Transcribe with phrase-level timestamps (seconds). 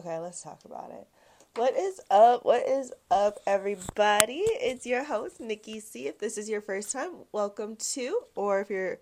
[0.00, 1.06] Okay, let's talk about it.
[1.56, 2.46] What is up?
[2.46, 4.44] What is up, everybody?
[4.46, 6.06] It's your host, Nikki C.
[6.06, 8.98] If this is your first time, welcome to, or if you're,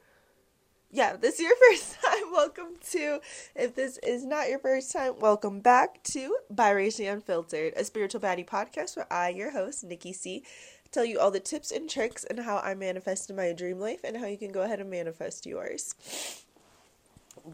[0.91, 3.21] yeah, this is your first time, welcome to.
[3.55, 8.45] If this is not your first time, welcome back to Biracially Unfiltered, a spiritual baddie
[8.45, 10.43] podcast where I, your host, Nikki C.,
[10.91, 14.17] tell you all the tips and tricks and how I manifested my dream life and
[14.17, 15.95] how you can go ahead and manifest yours.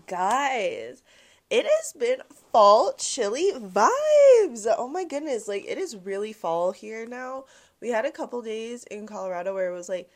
[0.06, 1.02] Guys,
[1.54, 4.66] it has been fall chilly vibes.
[4.76, 7.44] Oh my goodness, like it is really fall here now.
[7.80, 10.10] We had a couple days in Colorado where it was like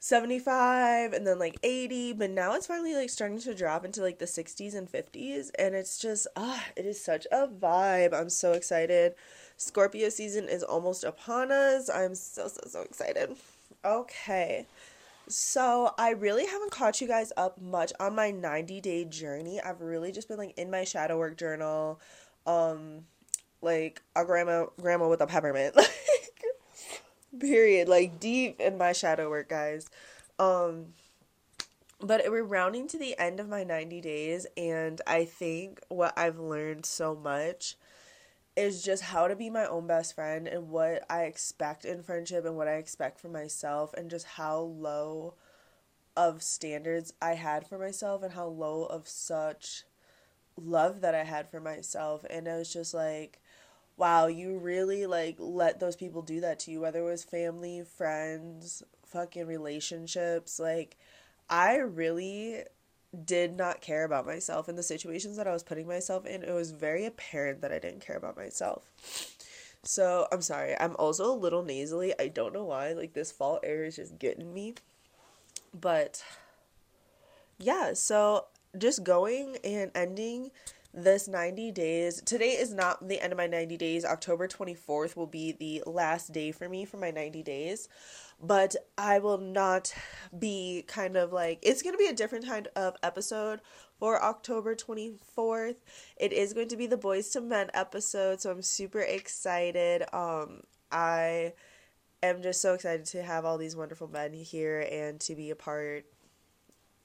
[0.00, 4.18] 75 and then like 80, but now it's finally like starting to drop into like
[4.18, 8.12] the 60s and 50s and it's just ah, it is such a vibe.
[8.12, 9.14] I'm so excited.
[9.56, 11.88] Scorpio season is almost upon us.
[11.88, 13.36] I'm so so so excited.
[13.84, 14.66] Okay.
[15.28, 19.60] So, I really haven't caught you guys up much on my 90 day journey.
[19.60, 22.00] I've really just been like in my shadow work journal,
[22.46, 23.04] um,
[23.60, 25.76] like a grandma grandma with a peppermint.
[27.32, 27.88] Like period.
[27.88, 29.88] Like deep in my shadow work, guys.
[30.38, 30.94] Um
[32.00, 36.38] but we're rounding to the end of my 90 days and I think what I've
[36.38, 37.76] learned so much
[38.58, 42.44] is just how to be my own best friend and what I expect in friendship
[42.44, 45.34] and what I expect for myself and just how low
[46.16, 49.84] of standards I had for myself and how low of such
[50.56, 52.24] love that I had for myself.
[52.28, 53.40] And it was just like
[53.96, 57.82] wow you really like let those people do that to you whether it was family
[57.96, 60.58] friends fucking relationships.
[60.58, 60.96] Like
[61.48, 62.64] I really
[63.24, 66.42] did not care about myself in the situations that I was putting myself in.
[66.42, 68.84] It was very apparent that I didn't care about myself.
[69.82, 70.78] So I'm sorry.
[70.78, 72.12] I'm also a little nasally.
[72.18, 72.92] I don't know why.
[72.92, 74.74] Like this fall air is just getting me.
[75.78, 76.22] But
[77.58, 80.50] yeah, so just going and ending
[80.92, 82.20] this 90 days.
[82.22, 84.04] Today is not the end of my 90 days.
[84.04, 87.88] October 24th will be the last day for me for my 90 days
[88.40, 89.92] but I will not
[90.38, 93.60] be kind of like it's going to be a different kind of episode
[93.98, 95.76] for October 24th.
[96.16, 100.04] It is going to be the Boys to Men episode, so I'm super excited.
[100.12, 101.52] Um I
[102.22, 105.56] am just so excited to have all these wonderful men here and to be a
[105.56, 106.06] part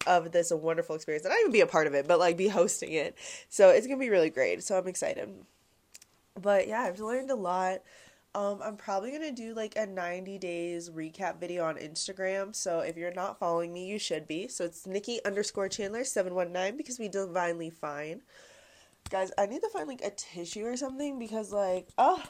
[0.05, 1.25] of this a wonderful experience.
[1.25, 3.15] And not even be a part of it, but like be hosting it.
[3.49, 4.63] So it's to be really great.
[4.63, 5.29] So I'm excited.
[6.39, 7.81] But yeah, I've learned a lot.
[8.35, 12.55] Um, I'm probably gonna do like a 90 days recap video on Instagram.
[12.55, 14.47] So if you're not following me, you should be.
[14.47, 18.21] So it's Nikki underscore Chandler 719 because we divinely fine.
[19.11, 22.23] Guys, I need to find like a tissue or something because like, oh,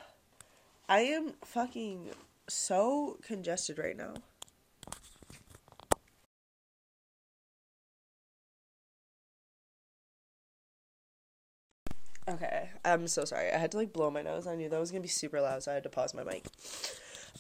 [0.90, 2.10] I am fucking
[2.50, 4.16] so congested right now.
[12.28, 13.52] Okay, I'm so sorry.
[13.52, 14.48] I had to like blow my nose.
[14.48, 16.46] I knew that was gonna be super loud, so I had to pause my mic.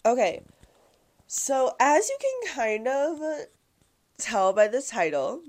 [0.06, 0.44] Okay,
[1.28, 3.20] so as you can kind of
[4.18, 5.42] tell by the title,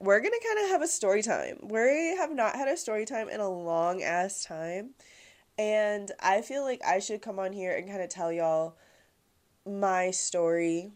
[0.00, 1.58] we're gonna kind of have a story time.
[1.62, 4.94] We have not had a story time in a long ass time,
[5.58, 8.76] and I feel like I should come on here and kind of tell y'all
[9.66, 10.92] my story.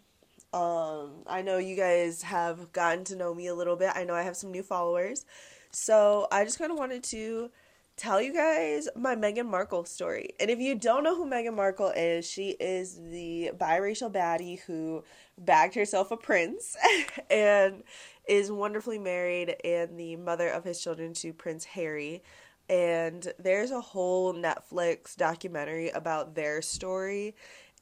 [0.55, 3.91] Um, I know you guys have gotten to know me a little bit.
[3.95, 5.27] I know I have some new followers.
[5.73, 7.51] So I just kind of wanted to
[7.97, 10.31] tell you guys my Meghan Markle story.
[10.41, 15.05] And if you don't know who Meghan Markle is, she is the biracial baddie who
[15.39, 16.77] bagged herself a prince
[17.31, 17.83] and
[18.29, 22.23] is wonderfully married and the mother of his children to Prince Harry.
[22.69, 27.35] And there's a whole Netflix documentary about their story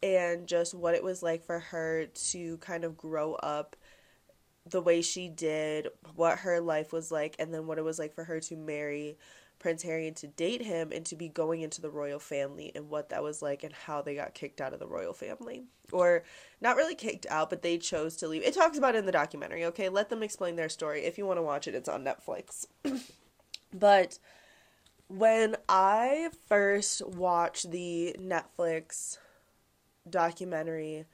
[0.03, 3.77] and just what it was like for her to kind of grow up
[4.69, 8.15] the way she did, what her life was like, and then what it was like
[8.15, 9.17] for her to marry
[9.61, 12.89] Prince Harry and to date him and to be going into the royal family and
[12.89, 15.65] what that was like and how they got kicked out of the royal family.
[15.93, 16.25] Or
[16.61, 18.43] not really kicked out, but they chose to leave.
[18.43, 19.89] It talks about it in the documentary, okay?
[19.89, 21.05] Let them explain their story.
[21.05, 22.67] If you want to watch it, it's on Netflix.
[23.73, 24.19] but
[25.09, 29.19] when I first watched the Netflix
[30.09, 31.05] documentary,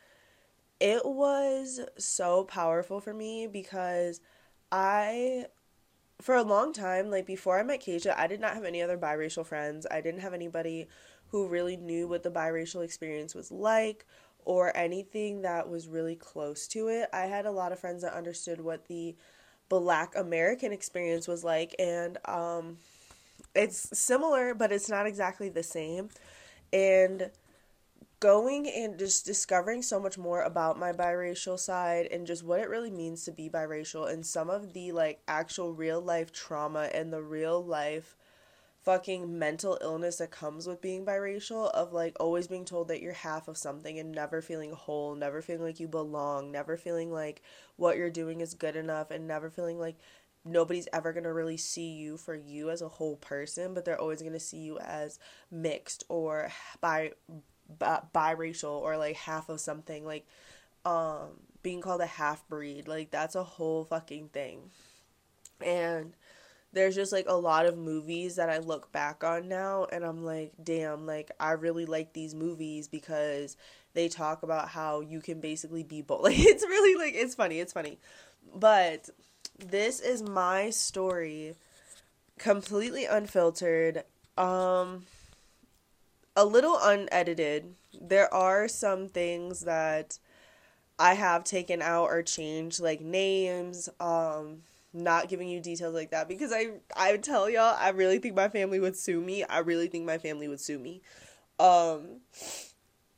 [0.79, 4.21] it was so powerful for me because
[4.71, 5.47] I
[6.21, 8.97] for a long time, like before I met Keisha, I did not have any other
[8.97, 9.87] biracial friends.
[9.91, 10.87] I didn't have anybody
[11.31, 14.07] who really knew what the biracial experience was like
[14.45, 17.09] or anything that was really close to it.
[17.13, 19.17] I had a lot of friends that understood what the
[19.69, 22.77] black American experience was like and um
[23.53, 26.09] it's similar but it's not exactly the same.
[26.73, 27.31] And
[28.19, 32.69] going and just discovering so much more about my biracial side and just what it
[32.69, 37.13] really means to be biracial and some of the like actual real life trauma and
[37.13, 38.17] the real life
[38.87, 43.13] fucking mental illness that comes with being biracial of like always being told that you're
[43.13, 47.43] half of something and never feeling whole, never feeling like you belong, never feeling like
[47.75, 49.97] what you're doing is good enough and never feeling like
[50.45, 54.01] nobody's ever going to really see you for you as a whole person, but they're
[54.01, 55.19] always going to see you as
[55.51, 57.11] mixed or bi,
[57.79, 60.27] bi biracial or like half of something like
[60.85, 62.87] um being called a half breed.
[62.87, 64.71] Like that's a whole fucking thing.
[65.61, 66.15] And
[66.73, 70.25] there's just like a lot of movies that I look back on now and I'm
[70.25, 73.57] like, damn, like I really like these movies because
[73.95, 76.21] they talk about how you can basically be both.
[76.25, 77.99] Like it's really like it's funny, it's funny.
[78.55, 79.09] But
[79.59, 81.55] this is my story
[82.39, 84.05] completely unfiltered
[84.37, 85.07] um
[86.37, 87.75] a little unedited.
[88.01, 90.19] There are some things that
[90.99, 94.63] i have taken out or changed like names um
[94.93, 98.49] not giving you details like that because i i tell y'all i really think my
[98.49, 99.45] family would sue me.
[99.45, 101.03] I really think my family would sue me.
[101.59, 102.21] Um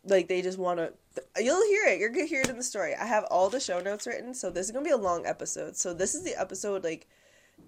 [0.05, 0.93] like they just want to
[1.41, 1.99] you'll hear it.
[1.99, 2.95] You're gonna hear it in the story.
[2.95, 5.77] I have all the show notes written so this is gonna be a long episode.
[5.77, 7.07] So this is the episode like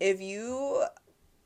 [0.01, 0.85] if you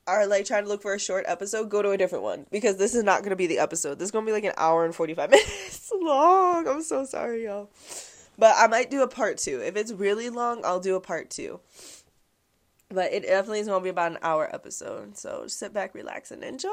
[0.07, 2.47] are like trying to look for a short episode go to a different one.
[2.51, 3.99] Because this is not gonna be the episode.
[3.99, 6.69] This is gonna be like an hour and 45 minutes long.
[6.69, 7.71] I'm so sorry y'all.
[8.37, 9.61] But i might do a part two.
[9.61, 11.61] If it's really long i'll do a part two.
[12.89, 15.17] But it definitely is gonna be about an hour episode.
[15.17, 16.71] So sit back relax and enjoy.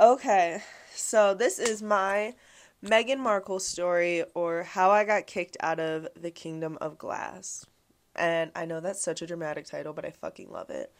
[0.00, 0.62] Okay.
[0.94, 2.34] So this is my
[2.84, 7.66] Meghan Markle story or how I got kicked out of the Kingdom of Glass.
[8.14, 10.92] And I know that's such a dramatic title, but I fucking love it.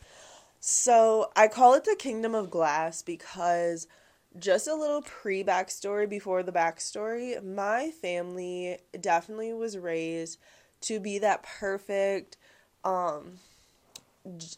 [0.68, 3.86] So I call it the Kingdom of Glass because
[4.36, 7.40] just a little pre backstory before the backstory.
[7.40, 10.40] My family definitely was raised
[10.80, 12.36] to be that perfect,
[12.82, 13.38] um,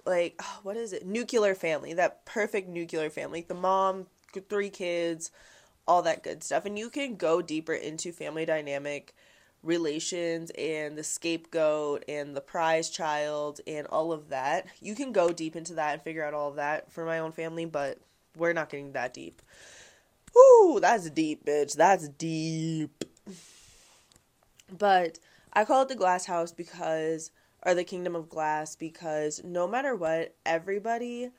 [0.06, 1.04] like, what is it?
[1.06, 1.92] Nuclear family.
[1.92, 3.44] That perfect nuclear family.
[3.46, 4.06] The mom,
[4.48, 5.30] three kids,
[5.86, 6.64] all that good stuff.
[6.64, 9.14] And you can go deeper into family dynamic
[9.62, 14.66] relations and the scapegoat and the prize child and all of that.
[14.80, 17.32] You can go deep into that and figure out all of that for my own
[17.32, 17.98] family, but
[18.36, 19.42] we're not getting that deep.
[20.36, 21.74] Ooh, that's deep, bitch.
[21.74, 23.04] That's deep.
[24.76, 25.18] But
[25.52, 27.30] I call it the glass house because,
[27.64, 31.30] or the kingdom of glass, because no matter what, everybody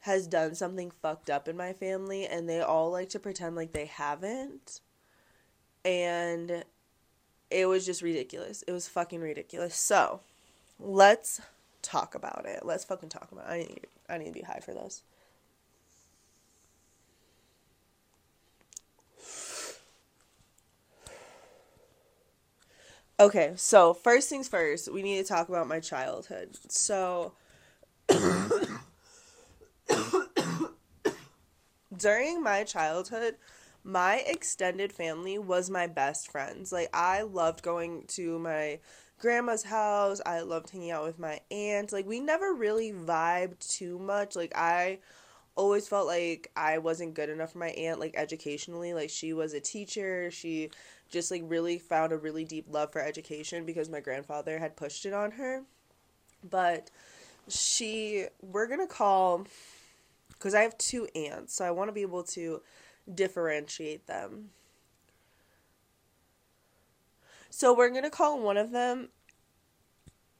[0.00, 3.72] has done something fucked up in my family and they all like to pretend like
[3.72, 4.80] they haven't.
[5.84, 6.64] And
[7.50, 8.62] it was just ridiculous.
[8.66, 9.74] It was fucking ridiculous.
[9.74, 10.20] So,
[10.78, 11.40] let's
[11.82, 12.64] talk about it.
[12.64, 13.52] Let's fucking talk about it.
[13.52, 15.02] I need I need to be high for this.
[23.20, 26.50] Okay, so first things first, we need to talk about my childhood.
[26.68, 27.32] So
[31.96, 33.34] during my childhood,
[33.84, 36.72] my extended family was my best friends.
[36.72, 38.80] Like I loved going to my
[39.18, 40.20] grandma's house.
[40.24, 41.92] I loved hanging out with my aunt.
[41.92, 44.36] Like we never really vibed too much.
[44.36, 44.98] Like I
[45.56, 48.94] always felt like I wasn't good enough for my aunt like educationally.
[48.94, 50.30] Like she was a teacher.
[50.30, 50.70] She
[51.10, 55.06] just like really found a really deep love for education because my grandfather had pushed
[55.06, 55.62] it on her.
[56.48, 56.90] But
[57.48, 59.46] she we're going to call
[60.28, 62.60] because I have two aunts, so I want to be able to
[63.14, 64.50] differentiate them.
[67.50, 69.08] So we're gonna call one of them.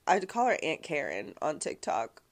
[0.06, 2.22] I'd call her Aunt Karen on TikTok.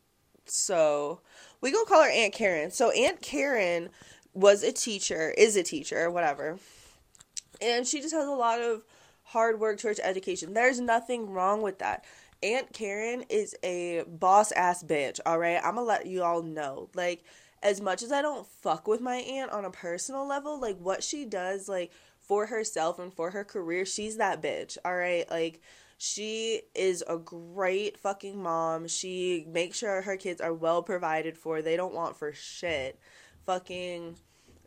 [0.45, 1.21] So
[1.61, 2.71] we gonna call her Aunt Karen.
[2.71, 3.91] So Aunt Karen
[4.33, 6.59] was a teacher, is a teacher, whatever,
[7.61, 8.85] and she just has a lot of
[9.25, 10.55] hard work towards education.
[10.55, 12.05] There's nothing wrong with that.
[12.43, 15.21] Aunt Karen is a boss ass bitch.
[15.27, 16.91] All right, I'm gonna let you all know.
[16.95, 17.25] Like
[17.67, 21.03] as much as I don't fuck with my aunt on a personal level, like what
[21.03, 24.79] she does, like for herself and for her career, she's that bitch.
[24.85, 25.61] All right, like
[25.99, 28.87] she is a great fucking mom.
[28.87, 31.61] She makes sure her kids are well provided for.
[31.61, 33.01] They don't want for shit.
[33.47, 34.17] Fucking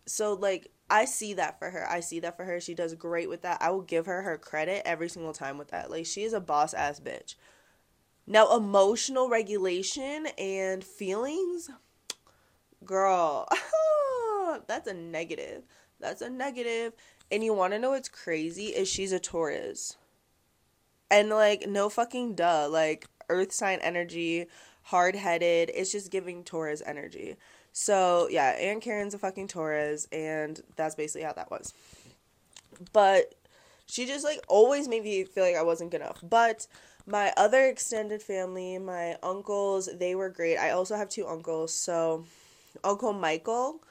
[0.05, 1.89] so like I see that for her.
[1.89, 2.59] I see that for her.
[2.59, 3.61] She does great with that.
[3.61, 5.89] I will give her her credit every single time with that.
[5.89, 7.35] Like she is a boss ass bitch.
[8.27, 11.69] Now emotional regulation and feelings
[12.85, 13.47] girl,
[14.67, 15.63] that's a negative.
[15.99, 16.93] That's a negative.
[17.31, 19.97] And you want to know what's crazy is she's a Taurus.
[21.11, 24.47] And like no fucking duh, like earth sign energy,
[24.83, 27.35] hard-headed, it's just giving Taurus energy.
[27.71, 31.73] So, yeah, Aunt Karen's a fucking Taurus and that's basically how that was.
[32.93, 33.35] But
[33.85, 36.19] she just like always made me feel like I wasn't good enough.
[36.23, 36.67] But
[37.05, 40.57] my other extended family, my uncles, they were great.
[40.57, 42.25] I also have two uncles, so
[42.83, 43.81] Uncle Michael.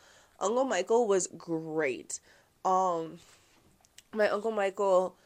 [0.41, 2.21] Uncle Michael was great.
[2.65, 3.19] Um,
[4.13, 5.17] my Uncle Michael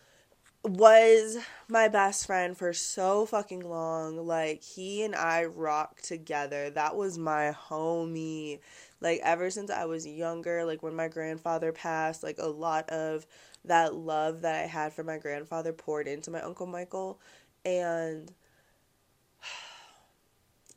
[0.64, 4.26] was my best friend for so fucking long.
[4.26, 6.70] Like, he and I rocked together.
[6.70, 8.60] That was my homie.
[9.00, 13.26] Like, ever since I was younger, like when my grandfather passed, like a lot of
[13.64, 17.18] that love that I had for my grandfather poured into my Uncle Michael.
[17.64, 18.32] And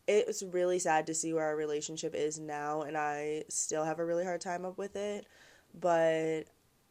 [0.07, 2.81] it was really sad to see where our relationship is now.
[2.81, 5.25] And I still have a really hard time up with it.
[5.73, 6.43] But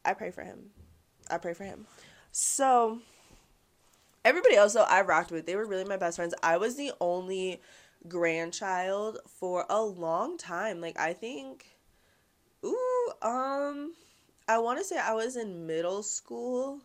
[0.05, 0.71] I pray for him.
[1.31, 1.87] I pray for him.
[2.33, 2.99] So
[4.25, 6.35] everybody else though I rocked with, they were really my best friends.
[6.43, 7.61] I was the only
[8.09, 10.81] grandchild for a long time.
[10.81, 11.67] Like I think
[12.65, 13.95] ooh, um
[14.47, 16.81] I want to say I was in middle school.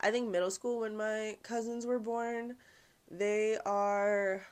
[0.00, 2.56] I think middle school when my cousins were born.
[3.10, 4.46] They are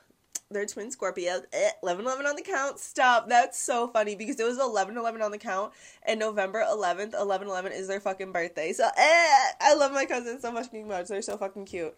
[0.51, 1.43] they're twin Scorpios.
[1.53, 2.79] Eh, 11 11 on the count.
[2.79, 3.29] Stop.
[3.29, 7.47] That's so funny because it was 11 11 on the count and November 11th, 11
[7.47, 8.73] 11 is their fucking birthday.
[8.73, 11.07] So, eh, I love my cousins so fucking much.
[11.07, 11.95] They're so fucking cute.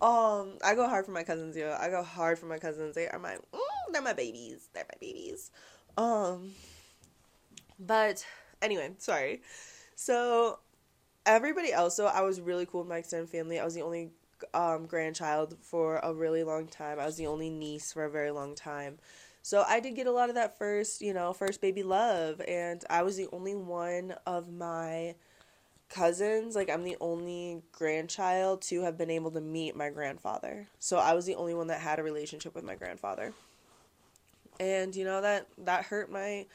[0.00, 1.76] Um, I go hard for my cousins, yo.
[1.78, 2.94] I go hard for my cousins.
[2.94, 4.68] They are my, mm, they're my babies.
[4.74, 5.50] They're my babies.
[5.96, 6.52] Um,
[7.78, 8.24] but
[8.60, 9.40] anyway, sorry.
[9.94, 10.58] So,
[11.24, 13.58] everybody else, so I was really cool with my extended family.
[13.58, 14.10] I was the only
[14.54, 16.98] um, grandchild for a really long time.
[16.98, 18.98] I was the only niece for a very long time.
[19.42, 22.40] So I did get a lot of that first, you know, first baby love.
[22.48, 25.14] And I was the only one of my
[25.88, 30.66] cousins, like, I'm the only grandchild to have been able to meet my grandfather.
[30.80, 33.32] So I was the only one that had a relationship with my grandfather.
[34.58, 36.46] And, you know, that, that hurt my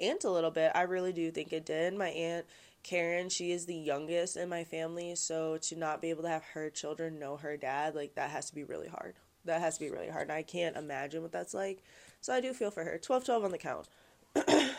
[0.00, 0.72] aunt a little bit.
[0.74, 1.94] I really do think it did.
[1.94, 2.46] My aunt
[2.82, 6.44] Karen, she is the youngest in my family, so to not be able to have
[6.54, 9.14] her children know her dad, like that has to be really hard.
[9.44, 10.24] That has to be really hard.
[10.24, 11.82] And I can't imagine what that's like.
[12.20, 12.98] So I do feel for her.
[12.98, 13.88] 12 12 on the count.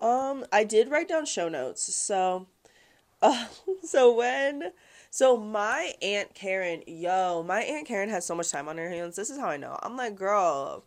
[0.00, 1.94] um, I did write down show notes.
[1.94, 2.46] So
[3.22, 3.46] uh,
[3.82, 4.72] so when
[5.10, 9.16] so my aunt Karen, yo, my aunt Karen has so much time on her hands.
[9.16, 9.78] This is how I know.
[9.82, 10.84] I'm like, girl,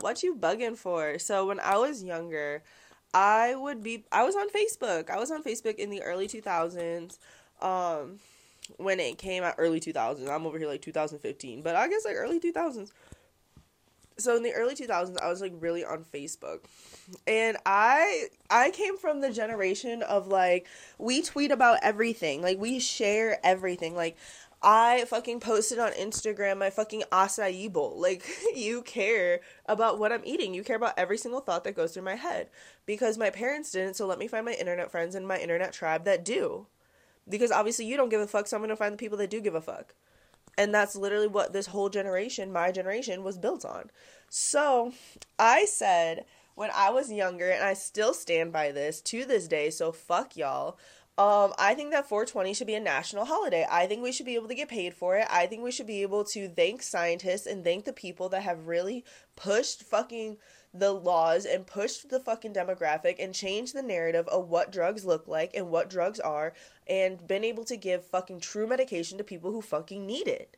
[0.00, 1.18] what you bugging for?
[1.18, 2.62] So when I was younger,
[3.12, 5.10] I would be I was on Facebook.
[5.10, 7.18] I was on Facebook in the early 2000s.
[7.60, 8.18] Um
[8.76, 10.28] when it came out early 2000s.
[10.28, 12.90] I'm over here like 2015, but I guess like early 2000s.
[14.18, 16.60] So in the early 2000s, I was like really on Facebook.
[17.26, 20.66] And I I came from the generation of like
[20.98, 22.42] we tweet about everything.
[22.42, 23.94] Like we share everything.
[23.94, 24.16] Like
[24.62, 27.96] I fucking posted on Instagram my fucking acai bowl.
[28.00, 28.24] Like,
[28.54, 30.52] you care about what I'm eating.
[30.52, 32.48] You care about every single thought that goes through my head.
[32.84, 36.04] Because my parents didn't, so let me find my internet friends and my internet tribe
[36.04, 36.66] that do.
[37.28, 39.40] Because obviously you don't give a fuck, so I'm gonna find the people that do
[39.40, 39.94] give a fuck.
[40.58, 43.90] And that's literally what this whole generation, my generation, was built on.
[44.28, 44.92] So,
[45.38, 46.24] I said
[46.54, 50.36] when I was younger, and I still stand by this to this day, so fuck
[50.36, 50.76] y'all.
[51.20, 53.66] Um, I think that 420 should be a national holiday.
[53.70, 55.26] I think we should be able to get paid for it.
[55.28, 58.66] I think we should be able to thank scientists and thank the people that have
[58.66, 59.04] really
[59.36, 60.38] pushed fucking
[60.72, 65.28] the laws and pushed the fucking demographic and changed the narrative of what drugs look
[65.28, 66.54] like and what drugs are
[66.88, 70.56] and been able to give fucking true medication to people who fucking need it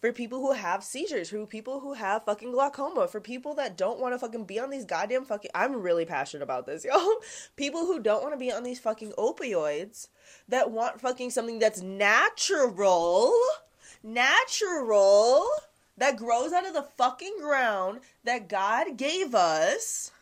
[0.00, 4.00] for people who have seizures, for people who have fucking glaucoma, for people that don't
[4.00, 5.50] want to fucking be on these goddamn fucking.
[5.54, 7.16] I'm really passionate about this, yo.
[7.56, 10.08] People who don't want to be on these fucking opioids,
[10.48, 13.34] that want fucking something that's natural,
[14.02, 15.46] natural,
[15.96, 20.12] that grows out of the fucking ground that God gave us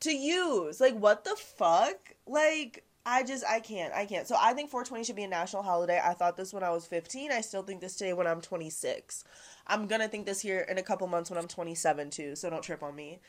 [0.00, 0.80] to use.
[0.80, 2.14] Like, what the fuck?
[2.26, 4.28] Like, I just I can't I can't.
[4.28, 6.00] So I think 420 should be a national holiday.
[6.02, 7.32] I thought this when I was 15.
[7.32, 9.24] I still think this today when I'm 26.
[9.66, 12.36] I'm gonna think this here in a couple months when I'm 27 too.
[12.36, 13.18] So don't trip on me.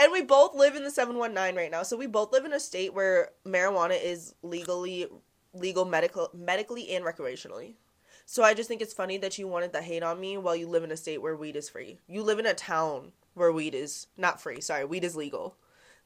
[0.00, 1.82] And we both live in the 719 right now.
[1.82, 5.08] So we both live in a state where marijuana is legally
[5.52, 7.74] legal medical medically and recreationally.
[8.24, 10.68] So I just think it's funny that you wanted to hate on me while you
[10.68, 11.98] live in a state where weed is free.
[12.06, 14.60] You live in a town where weed is not free.
[14.60, 15.56] Sorry, weed is legal.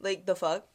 [0.01, 0.67] Like the fuck?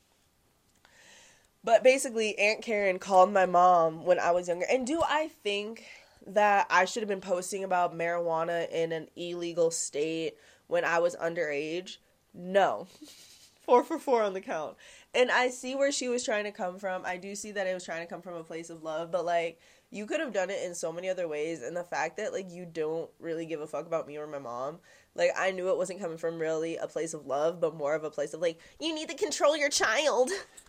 [1.67, 4.65] But basically, Aunt Karen called my mom when I was younger.
[4.71, 5.83] And do I think
[6.25, 10.35] that I should have been posting about marijuana in an illegal state
[10.67, 11.97] when I was underage?
[12.33, 12.87] No.
[13.65, 14.77] four for four on the count.
[15.13, 17.01] And I see where she was trying to come from.
[17.05, 19.25] I do see that it was trying to come from a place of love, but
[19.25, 19.59] like
[19.91, 22.49] you could have done it in so many other ways and the fact that like
[22.49, 24.79] you don't really give a fuck about me or my mom
[25.15, 28.03] like i knew it wasn't coming from really a place of love but more of
[28.03, 30.29] a place of like you need to control your child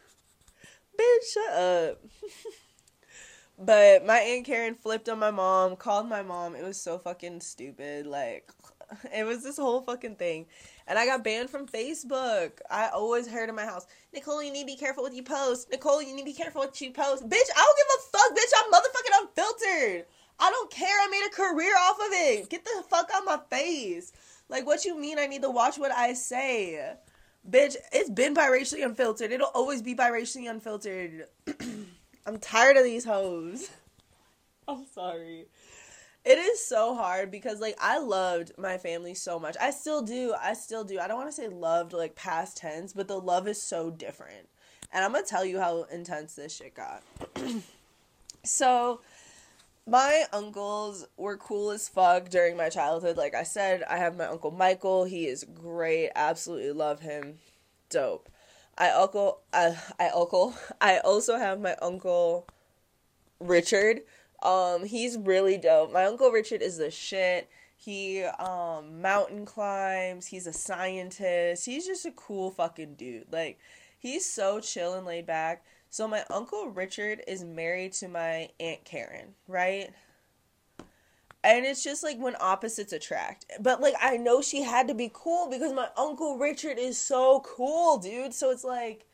[0.99, 2.05] bitch, shut up.
[3.59, 6.55] but my aunt Karen flipped on my mom, called my mom.
[6.55, 8.07] It was so fucking stupid.
[8.07, 8.51] Like,
[9.15, 10.47] it was this whole fucking thing.
[10.87, 12.53] And I got banned from Facebook.
[12.71, 15.71] I always heard in my house, Nicole, you need to be careful what you post.
[15.71, 17.25] Nicole, you need to be careful what you post.
[17.29, 18.53] Bitch, I don't give a fuck, bitch.
[18.59, 20.07] I'm motherfucking unfiltered.
[20.41, 20.89] I don't care.
[20.89, 22.49] I made a career off of it.
[22.49, 24.13] Get the fuck out my face.
[24.49, 26.95] Like, what you mean I need to watch what I say?
[27.49, 29.33] Bitch, it's been biracially unfiltered.
[29.33, 31.27] It'll always be biracially unfiltered.
[32.27, 33.71] I'm tired of these hoes.
[34.69, 35.47] I'm sorry.
[36.25, 39.57] It is so hard because like I loved my family so much.
[39.61, 40.35] I still do.
[40.39, 40.99] I still do.
[40.99, 44.49] I don't want to say loved like past tense, but the love is so different.
[44.93, 47.03] And I'm going to tell you how intense this shit got.
[48.45, 49.01] so,
[49.89, 53.17] my uncles were cool as fuck during my childhood.
[53.17, 55.05] Like I said, I have my uncle Michael.
[55.05, 56.11] He is great.
[56.15, 57.39] Absolutely love him.
[57.89, 58.29] Dope.
[58.77, 62.47] I uncle I I uncle I also have my uncle
[63.41, 64.03] Richard.
[64.43, 65.93] Um he's really dope.
[65.93, 67.49] My uncle Richard is the shit.
[67.77, 70.27] He um mountain climbs.
[70.27, 71.65] He's a scientist.
[71.65, 73.33] He's just a cool fucking dude.
[73.33, 73.59] Like
[73.99, 75.65] he's so chill and laid back.
[75.91, 79.91] So my uncle Richard is married to my aunt Karen, right?
[81.43, 83.47] And it's just like when opposites attract.
[83.61, 87.41] But like I know she had to be cool because my uncle Richard is so
[87.41, 88.35] cool, dude.
[88.35, 89.07] So it's like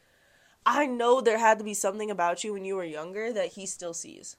[0.67, 3.67] I know there had to be something about you when you were younger that he
[3.67, 4.37] still sees.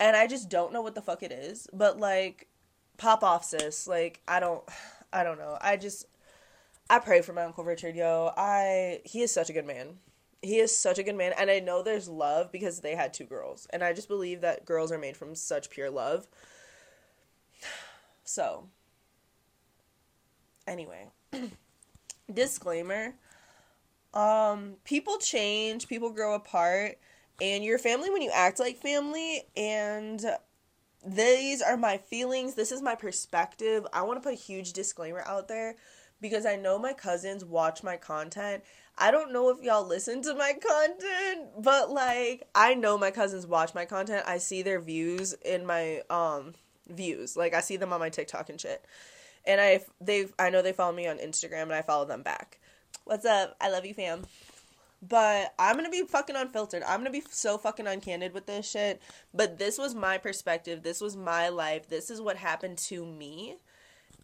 [0.00, 1.68] And I just don't know what the fuck it is.
[1.72, 2.48] But like
[2.96, 3.86] pop off sis.
[3.86, 4.64] Like I don't
[5.12, 5.56] I don't know.
[5.60, 6.06] I just
[6.88, 8.32] I pray for my uncle Richard, yo.
[8.36, 9.98] I he is such a good man
[10.42, 13.24] he is such a good man and i know there's love because they had two
[13.24, 16.26] girls and i just believe that girls are made from such pure love.
[18.22, 18.68] So
[20.68, 21.08] anyway
[22.32, 23.14] disclaimer
[24.14, 26.96] um people change people grow apart
[27.40, 30.24] and your family when you act like family and
[31.04, 35.22] these are my feelings this is my perspective i want to put a huge disclaimer
[35.26, 35.74] out there
[36.20, 38.62] because i know my cousins watch my content
[39.00, 43.46] I don't know if y'all listen to my content, but like I know my cousins
[43.46, 44.24] watch my content.
[44.26, 46.52] I see their views in my um
[46.86, 47.34] views.
[47.34, 48.84] Like I see them on my TikTok and shit.
[49.46, 52.60] And I they I know they follow me on Instagram and I follow them back.
[53.04, 53.56] What's up?
[53.58, 54.26] I love you, fam.
[55.02, 56.82] But I'm gonna be fucking unfiltered.
[56.82, 59.00] I'm gonna be so fucking uncandid with this shit.
[59.32, 60.82] But this was my perspective.
[60.82, 61.88] This was my life.
[61.88, 63.56] This is what happened to me.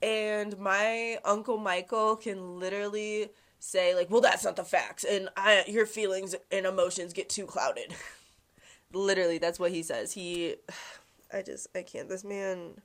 [0.03, 5.65] And my uncle Michael can literally say like, "Well, that's not the facts," and I,
[5.67, 7.95] your feelings and emotions get too clouded.
[8.93, 10.13] Literally, that's what he says.
[10.13, 10.57] He,
[11.33, 12.09] I just, I can't.
[12.09, 12.81] This man,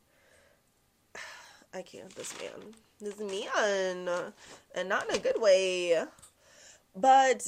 [1.73, 2.13] I can't.
[2.15, 4.09] This man, this man,
[4.75, 6.03] and not in a good way.
[6.95, 7.47] But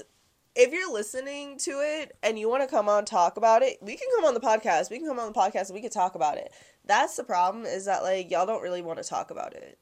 [0.56, 3.96] if you're listening to it and you want to come on talk about it, we
[3.96, 4.92] can come on the podcast.
[4.92, 6.52] We can come on the podcast and we can talk about it.
[6.86, 9.78] That's the problem is that like y'all don't really want to talk about it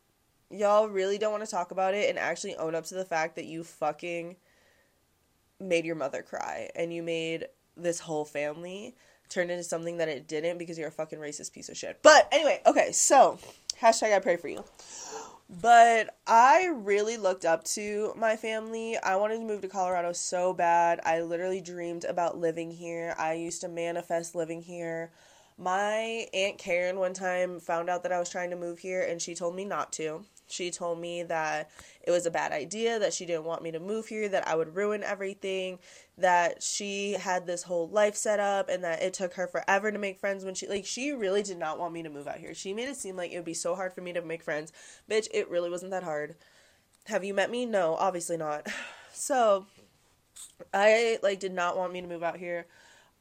[0.52, 3.36] y'all really don't want to talk about it and actually own up to the fact
[3.36, 4.36] that you fucking
[5.60, 8.96] made your mother cry and you made this whole family
[9.30, 12.00] turn into something that it didn't because you're a fucking racist piece of shit.
[12.04, 13.40] But anyway, okay, so
[13.82, 14.64] hashtag I pray for you.
[15.62, 18.98] But I really looked up to my family.
[18.98, 21.02] I wanted to move to Colorado so bad.
[21.04, 23.16] I literally dreamed about living here.
[23.18, 25.12] I used to manifest living here.
[25.58, 29.22] My Aunt Karen one time found out that I was trying to move here and
[29.22, 30.24] she told me not to.
[30.52, 31.70] She told me that
[32.02, 34.56] it was a bad idea, that she didn't want me to move here, that I
[34.56, 35.80] would ruin everything,
[36.18, 39.98] that she had this whole life set up, and that it took her forever to
[39.98, 42.54] make friends when she, like, she really did not want me to move out here.
[42.54, 44.72] She made it seem like it would be so hard for me to make friends.
[45.10, 46.36] Bitch, it really wasn't that hard.
[47.06, 47.66] Have you met me?
[47.66, 48.68] No, obviously not.
[49.14, 49.66] So,
[50.74, 52.66] I, like, did not want me to move out here.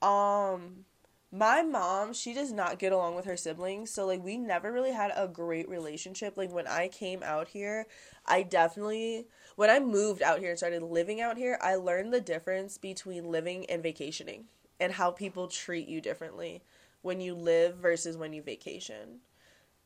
[0.00, 0.84] Um,
[1.32, 4.92] my mom she does not get along with her siblings so like we never really
[4.92, 6.36] had a great relationship.
[6.36, 7.86] Like when i came out here
[8.26, 12.20] i definitely when i moved out here and started living out here i learned the
[12.20, 14.44] difference between living and vacationing
[14.80, 16.62] and how people treat you differently
[17.02, 19.20] when you live versus when you vacation.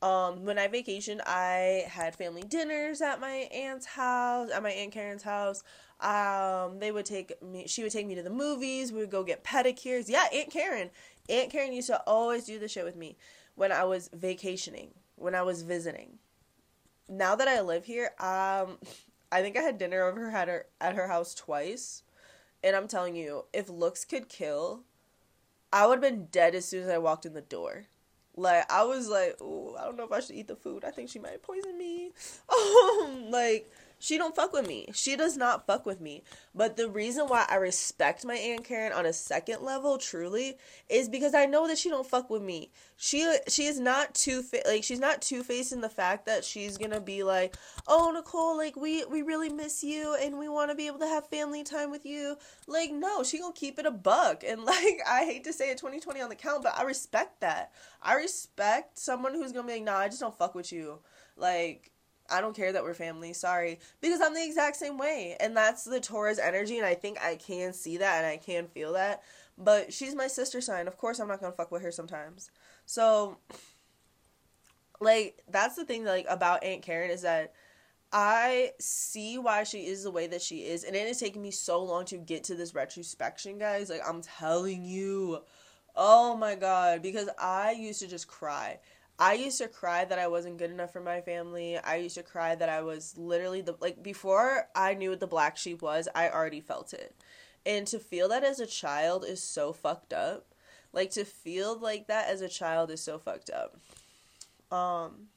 [0.01, 4.91] Um when i vacationed i had family dinners at my aunt's house at my aunt
[4.91, 5.63] karen's house.
[5.99, 8.91] Um they would take me she would take me to the movies.
[8.91, 10.09] We would go get pedicures.
[10.09, 10.89] Yeah aunt karen
[11.29, 13.17] Aunt Karen used to always do this shit with me
[13.55, 16.19] when I was vacationing, when I was visiting.
[17.07, 18.77] Now that I live here, um,
[19.31, 22.03] I think I had dinner over at her at her house twice,
[22.63, 24.83] and I'm telling you, if looks could kill,
[25.73, 27.85] I would have been dead as soon as I walked in the door.
[28.37, 30.83] Like I was like, oh, I don't know if I should eat the food.
[30.85, 32.11] I think she might poison me.
[32.49, 34.89] Um, like She don't fuck with me.
[34.93, 36.23] She does not fuck with me.
[36.53, 40.57] But the reason why I respect my aunt Karen on a second level, truly,
[40.89, 42.71] is because I know that she don't fuck with me.
[42.97, 46.45] She she is not too fa- like she's not two faced in the fact that
[46.45, 47.55] she's gonna be like,
[47.87, 51.07] oh Nicole, like we we really miss you and we want to be able to
[51.07, 52.37] have family time with you.
[52.67, 54.43] Like no, she gonna keep it a buck.
[54.45, 57.71] And like I hate to say it, 2020 on the count, but I respect that.
[58.01, 60.99] I respect someone who's gonna be like, nah, I just don't fuck with you.
[61.37, 61.91] Like
[62.29, 63.33] I don't care that we're family.
[63.33, 63.79] Sorry.
[64.01, 65.37] Because I'm the exact same way.
[65.39, 66.77] And that's the Taurus energy.
[66.77, 69.23] And I think I can see that and I can feel that.
[69.57, 70.87] But she's my sister sign.
[70.87, 72.49] Of course, I'm not going to fuck with her sometimes.
[72.85, 73.37] So,
[74.99, 77.53] like, that's the thing, like, about Aunt Karen is that
[78.11, 80.83] I see why she is the way that she is.
[80.83, 83.89] And it has taken me so long to get to this retrospection, guys.
[83.89, 85.39] Like, I'm telling you.
[85.95, 87.01] Oh my God.
[87.01, 88.79] Because I used to just cry.
[89.17, 91.77] I used to cry that I wasn't good enough for my family.
[91.77, 95.27] I used to cry that I was literally the like before I knew what the
[95.27, 97.15] black sheep was, I already felt it.
[97.65, 100.53] And to feel that as a child is so fucked up.
[100.91, 103.77] Like to feel like that as a child is so fucked up.
[104.75, 105.27] Um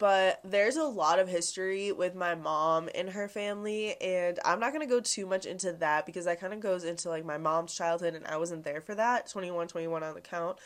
[0.00, 4.72] but there's a lot of history with my mom and her family and i'm not
[4.72, 7.38] going to go too much into that because that kind of goes into like my
[7.38, 10.56] mom's childhood and i wasn't there for that 21 21 on the count.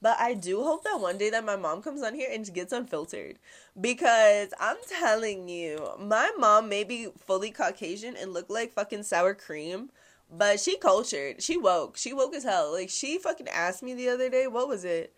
[0.00, 2.72] But i do hope that one day that my mom comes on here and gets
[2.72, 3.38] unfiltered
[3.78, 9.34] because i'm telling you my mom may be fully caucasian and look like fucking sour
[9.34, 9.90] cream
[10.36, 11.42] but she cultured.
[11.42, 11.96] She woke.
[11.96, 12.72] She woke as hell.
[12.72, 15.14] Like she fucking asked me the other day what was it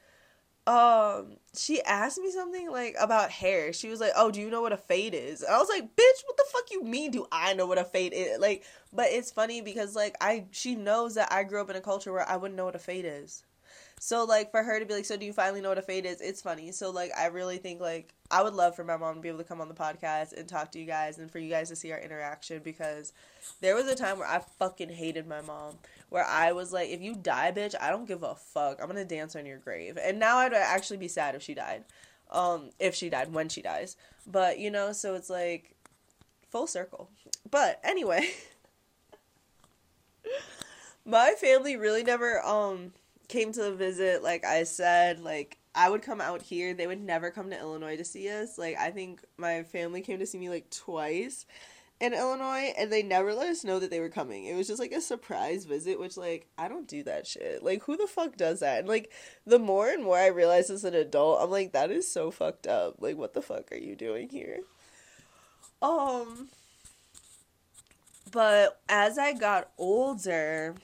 [0.67, 3.73] um she asked me something like about hair.
[3.73, 5.85] She was like, "Oh, do you know what a fade is?" And I was like,
[5.85, 7.11] "Bitch, what the fuck you mean?
[7.11, 10.75] Do I know what a fade is?" Like, but it's funny because like I she
[10.75, 13.05] knows that I grew up in a culture where I wouldn't know what a fade
[13.07, 13.45] is.
[13.99, 16.05] So like for her to be like, so do you finally know what a fade
[16.05, 16.21] is?
[16.21, 16.71] It's funny.
[16.73, 19.39] So like I really think like I would love for my mom to be able
[19.39, 21.77] to come on the podcast and talk to you guys and for you guys to
[21.77, 23.13] see our interaction because
[23.61, 25.79] there was a time where I fucking hated my mom.
[26.09, 28.81] Where I was like, if you die, bitch, I don't give a fuck.
[28.81, 29.99] I'm gonna dance on your grave.
[30.01, 31.85] And now I'd actually be sad if she died.
[32.31, 33.97] Um, if she died, when she dies.
[34.27, 35.75] But you know, so it's like
[36.51, 37.11] full circle.
[37.51, 38.31] But anyway.
[41.07, 42.92] my family really never um
[43.29, 46.75] came to visit, like I said, like I would come out here.
[46.75, 48.59] They would never come to Illinois to see us.
[48.59, 51.47] Like I think my family came to see me like twice
[52.01, 54.45] in Illinois and they never let us know that they were coming.
[54.45, 57.63] It was just like a surprise visit, which like I don't do that shit.
[57.63, 58.81] Like who the fuck does that?
[58.81, 59.11] And like
[59.47, 62.67] the more and more I realize as an adult, I'm like that is so fucked
[62.67, 62.97] up.
[62.99, 64.61] Like what the fuck are you doing here?
[65.81, 66.49] Um
[68.33, 70.75] but as I got older,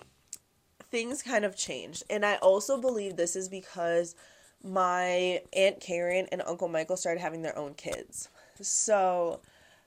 [0.91, 2.05] things kind of changed.
[2.09, 4.15] And I also believe this is because
[4.63, 8.29] my Aunt Karen and Uncle Michael started having their own kids.
[8.61, 9.41] So,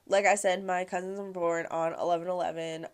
[0.07, 2.87] like I said, my cousins were born on 11 11.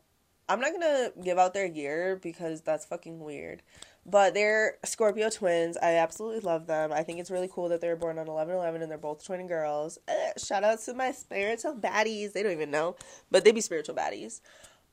[0.50, 3.62] I'm not gonna give out their year because that's fucking weird.
[4.06, 5.78] But they're Scorpio twins.
[5.78, 6.92] I absolutely love them.
[6.92, 9.24] I think it's really cool that they were born on 11 11 and they're both
[9.24, 10.00] twin girls.
[10.08, 12.34] Eh, shout out to my spiritual baddies.
[12.34, 12.96] They don't even know,
[13.30, 14.42] but they be spiritual baddies.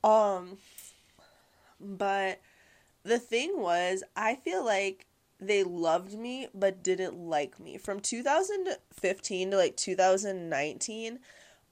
[0.04, 0.58] Um,
[1.80, 2.40] but
[3.02, 5.06] the thing was, I feel like
[5.40, 7.78] they loved me but didn't like me.
[7.78, 11.18] From 2015 to like 2019,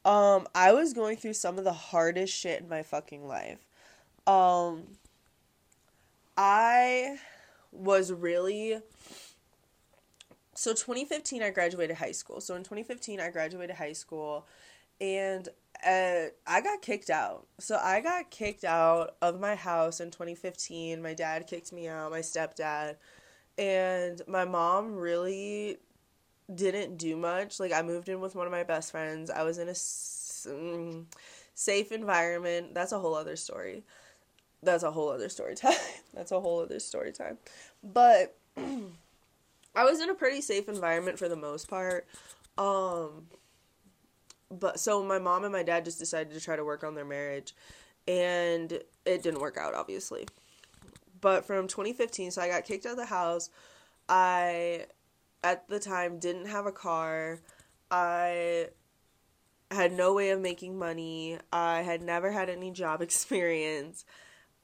[0.07, 3.59] um I was going through some of the hardest shit in my fucking life.
[4.27, 4.85] Um
[6.37, 7.19] I
[7.73, 8.79] was really
[10.55, 12.41] so 2015 I graduated high school.
[12.41, 14.47] So in 2015 I graduated high school
[15.01, 15.49] and
[15.85, 17.47] uh, I got kicked out.
[17.59, 21.03] So I got kicked out of my house in 2015.
[21.03, 22.97] My dad kicked me out, my stepdad.
[23.59, 25.79] And my mom really
[26.53, 27.61] didn't do much.
[27.61, 29.31] Like, I moved in with one of my best friends.
[29.31, 31.05] I was in a mm,
[31.55, 32.75] safe environment.
[32.75, 33.85] That's a whole other story.
[34.63, 35.75] That's a whole other story time.
[36.15, 37.39] That's a whole other story time.
[37.83, 42.07] But I was in a pretty safe environment for the most part.
[42.57, 43.27] Um,
[44.51, 47.05] but so my mom and my dad just decided to try to work on their
[47.05, 47.55] marriage
[48.07, 48.73] and
[49.05, 50.27] it didn't work out obviously
[51.21, 53.51] but from 2015 so i got kicked out of the house
[54.09, 54.85] i
[55.47, 57.39] at the time didn't have a car.
[57.89, 58.69] I
[59.71, 61.39] had no way of making money.
[61.53, 64.05] I had never had any job experience.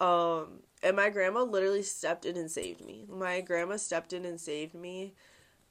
[0.00, 3.06] Um and my grandma literally stepped in and saved me.
[3.08, 5.14] My grandma stepped in and saved me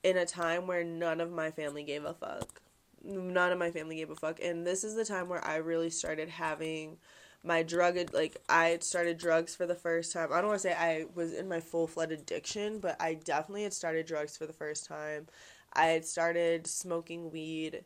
[0.04, 2.62] in a time where none of my family gave a fuck.
[3.04, 4.40] None of my family gave a fuck.
[4.42, 6.98] And this is the time where i really started having
[7.44, 10.74] my drug like i started drugs for the first time i don't want to say
[10.74, 14.86] i was in my full-fledged addiction but i definitely had started drugs for the first
[14.86, 15.28] time
[15.74, 17.84] i had started smoking weed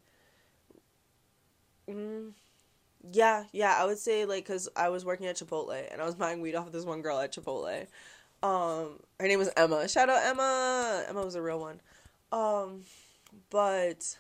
[1.90, 2.34] Mm,
[3.12, 6.16] yeah, yeah, I would say like because I was working at Chipotle and I was
[6.18, 7.88] buying weed off of this one girl at Chipotle.
[8.44, 9.88] Um, her name was Emma.
[9.88, 11.06] Shout out Emma.
[11.08, 11.82] Emma was a real one.
[12.32, 12.84] Um,
[13.50, 14.18] but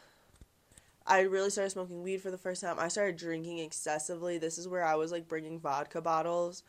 [1.07, 2.79] I really started smoking weed for the first time.
[2.79, 4.37] I started drinking excessively.
[4.37, 6.63] This is where I was like bringing vodka bottles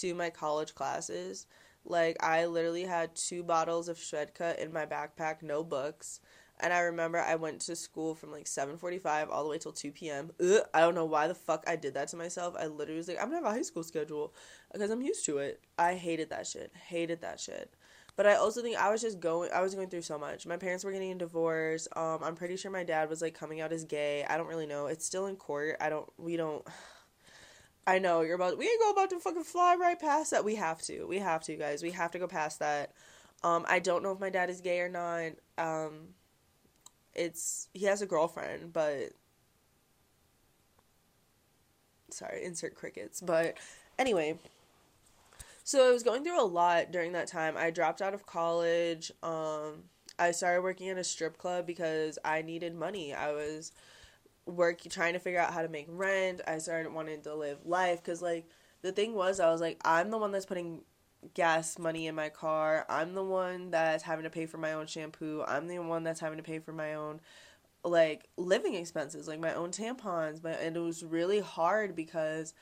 [0.00, 1.46] to my college classes.
[1.84, 6.20] Like I literally had two bottles of Svedka in my backpack, no books.
[6.60, 9.92] And I remember I went to school from like 7:45 all the way till 2
[9.92, 10.32] p.m.
[10.40, 12.56] Ugh, I don't know why the fuck I did that to myself.
[12.58, 14.34] I literally was like, I'm gonna have a high school schedule
[14.72, 15.60] because I'm used to it.
[15.78, 16.72] I hated that shit.
[16.88, 17.72] Hated that shit.
[18.18, 19.48] But I also think I was just going.
[19.54, 20.44] I was going through so much.
[20.44, 21.86] My parents were getting a divorce.
[21.94, 24.24] Um, I'm pretty sure my dad was like coming out as gay.
[24.28, 24.88] I don't really know.
[24.88, 25.76] It's still in court.
[25.80, 26.10] I don't.
[26.18, 26.66] We don't.
[27.86, 28.58] I know you're about.
[28.58, 30.44] We ain't go about to fucking fly right past that.
[30.44, 31.04] We have to.
[31.04, 31.80] We have to, guys.
[31.80, 32.90] We have to go past that.
[33.44, 35.34] Um, I don't know if my dad is gay or not.
[35.56, 36.08] Um,
[37.14, 39.10] it's he has a girlfriend, but
[42.10, 43.20] sorry, insert crickets.
[43.20, 43.58] But
[43.96, 44.40] anyway,
[45.68, 47.54] so I was going through a lot during that time.
[47.58, 49.12] I dropped out of college.
[49.22, 49.82] Um,
[50.18, 53.12] I started working at a strip club because I needed money.
[53.12, 53.72] I was
[54.46, 56.40] work trying to figure out how to make rent.
[56.48, 58.46] I started wanting to live life because like
[58.80, 60.84] the thing was I was like I'm the one that's putting
[61.34, 62.86] gas money in my car.
[62.88, 65.44] I'm the one that's having to pay for my own shampoo.
[65.46, 67.20] I'm the one that's having to pay for my own
[67.84, 70.40] like living expenses, like my own tampons.
[70.40, 72.54] But and it was really hard because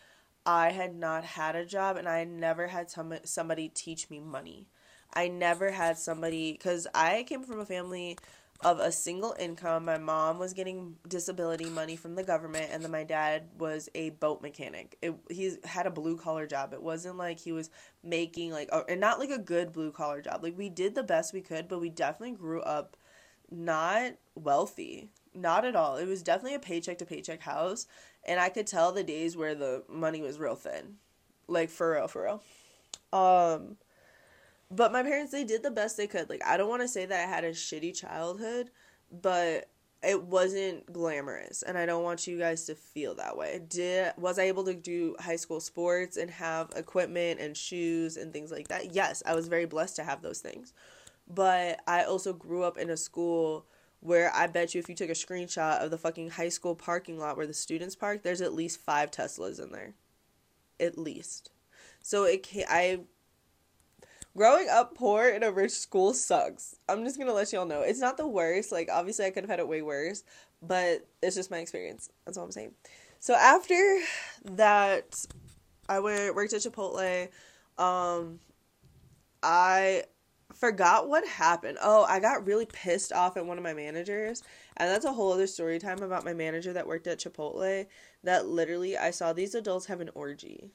[0.47, 4.69] I had not had a job and I never had some somebody teach me money.
[5.13, 8.17] I never had somebody because I came from a family
[8.65, 9.85] of a single income.
[9.85, 14.11] My mom was getting disability money from the government, and then my dad was a
[14.11, 14.97] boat mechanic.
[15.03, 16.73] It, he had a blue collar job.
[16.73, 17.71] It wasn't like he was
[18.03, 20.43] making like, a, and not like a good blue collar job.
[20.43, 22.97] Like we did the best we could, but we definitely grew up
[23.51, 25.97] not wealthy, not at all.
[25.97, 27.87] It was definitely a paycheck to paycheck house,
[28.27, 30.97] and I could tell the days where the money was real thin,
[31.49, 32.43] like for real, for real.
[33.13, 33.77] Um,
[34.71, 36.29] but my parents they did the best they could.
[36.29, 38.71] Like i don't want to say that i had a shitty childhood
[39.11, 39.69] but
[40.03, 41.63] it wasn't glamorous.
[41.63, 43.63] And i don't want you guys to feel that way.
[43.69, 48.33] Did was i able to do high school sports and have equipment and shoes and
[48.33, 48.95] things like that?
[48.95, 50.73] Yes i was very blessed to have those things.
[51.29, 53.67] But i also grew up in a school
[54.07, 57.19] where i bet you if you took a screenshot of the fucking high school parking
[57.19, 59.95] lot where the students park there's at least five teslas in there
[60.79, 61.51] at least
[62.03, 63.01] so it can i
[64.37, 66.77] growing up poor in a rich school sucks.
[66.89, 67.81] I'm just gonna let y'all know.
[67.81, 68.71] It's not the worst.
[68.71, 70.23] Like obviously I could have had it way worse,
[70.63, 72.11] but it's just my experience.
[72.25, 72.73] That's all I'm saying.
[73.19, 73.99] So after
[74.45, 75.25] that
[75.89, 77.29] I went worked at Chipotle.
[77.79, 78.41] Um
[79.43, 80.05] I
[80.59, 81.79] forgot what happened.
[81.83, 84.43] Oh, I got really pissed off at one of my managers.
[84.77, 87.87] And that's a whole other story time about my manager that worked at Chipotle
[88.25, 90.71] that literally I saw these adults have an orgy.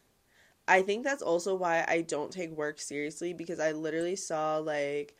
[0.67, 5.15] I think that's also why I don't take work seriously because I literally saw like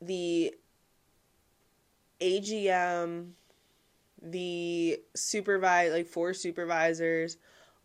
[0.00, 0.54] the
[2.20, 3.32] AGM,
[4.20, 7.36] the supervise like four supervisors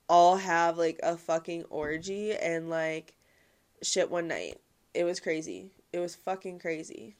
[0.09, 3.15] all have like a fucking orgy and like
[3.83, 4.57] shit one night.
[4.97, 5.69] It was crazy.
[5.93, 7.15] It was fucking crazy.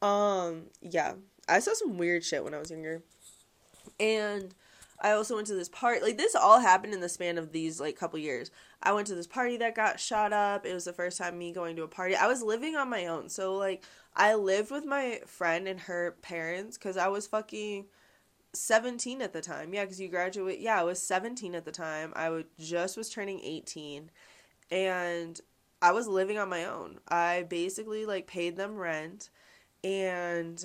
[0.00, 1.16] Um, yeah.
[1.46, 3.02] I saw some weird shit when I was younger.
[4.00, 4.54] And
[5.02, 6.00] I also went to this party.
[6.00, 8.50] Like this all happened in the span of these like couple years.
[8.82, 10.64] I went to this party that got shot up.
[10.64, 12.16] It was the first time me going to a party.
[12.16, 13.28] I was living on my own.
[13.28, 13.84] So like
[14.16, 17.84] I lived with my friend and her parents cuz I was fucking
[18.54, 19.74] 17 at the time.
[19.74, 20.58] Yeah, cuz you graduate.
[20.60, 22.14] Yeah, I was 17 at the time.
[22.16, 24.10] I would just was turning 18
[24.70, 25.38] and
[25.82, 27.00] I was living on my own.
[27.08, 29.30] I basically like paid them rent
[29.82, 30.64] and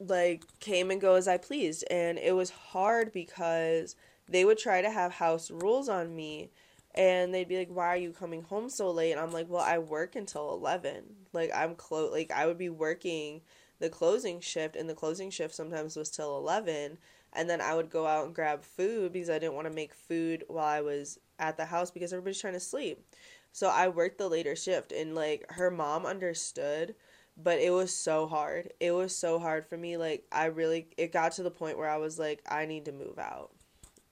[0.00, 1.84] like came and go as I pleased.
[1.90, 3.94] And it was hard because
[4.26, 6.50] they would try to have house rules on me
[6.94, 9.12] and they'd be like, Why are you coming home so late?
[9.12, 11.04] And I'm like, Well, I work until eleven.
[11.34, 13.42] Like I'm close like I would be working
[13.80, 16.96] the closing shift and the closing shift sometimes was till eleven
[17.34, 19.92] and then I would go out and grab food because I didn't want to make
[19.92, 23.04] food while I was at the house because everybody's trying to sleep.
[23.52, 26.94] So I worked the later shift and like her mom understood
[27.36, 28.72] but it was so hard.
[28.80, 29.96] It was so hard for me.
[29.96, 32.92] Like I really it got to the point where I was like I need to
[32.92, 33.50] move out.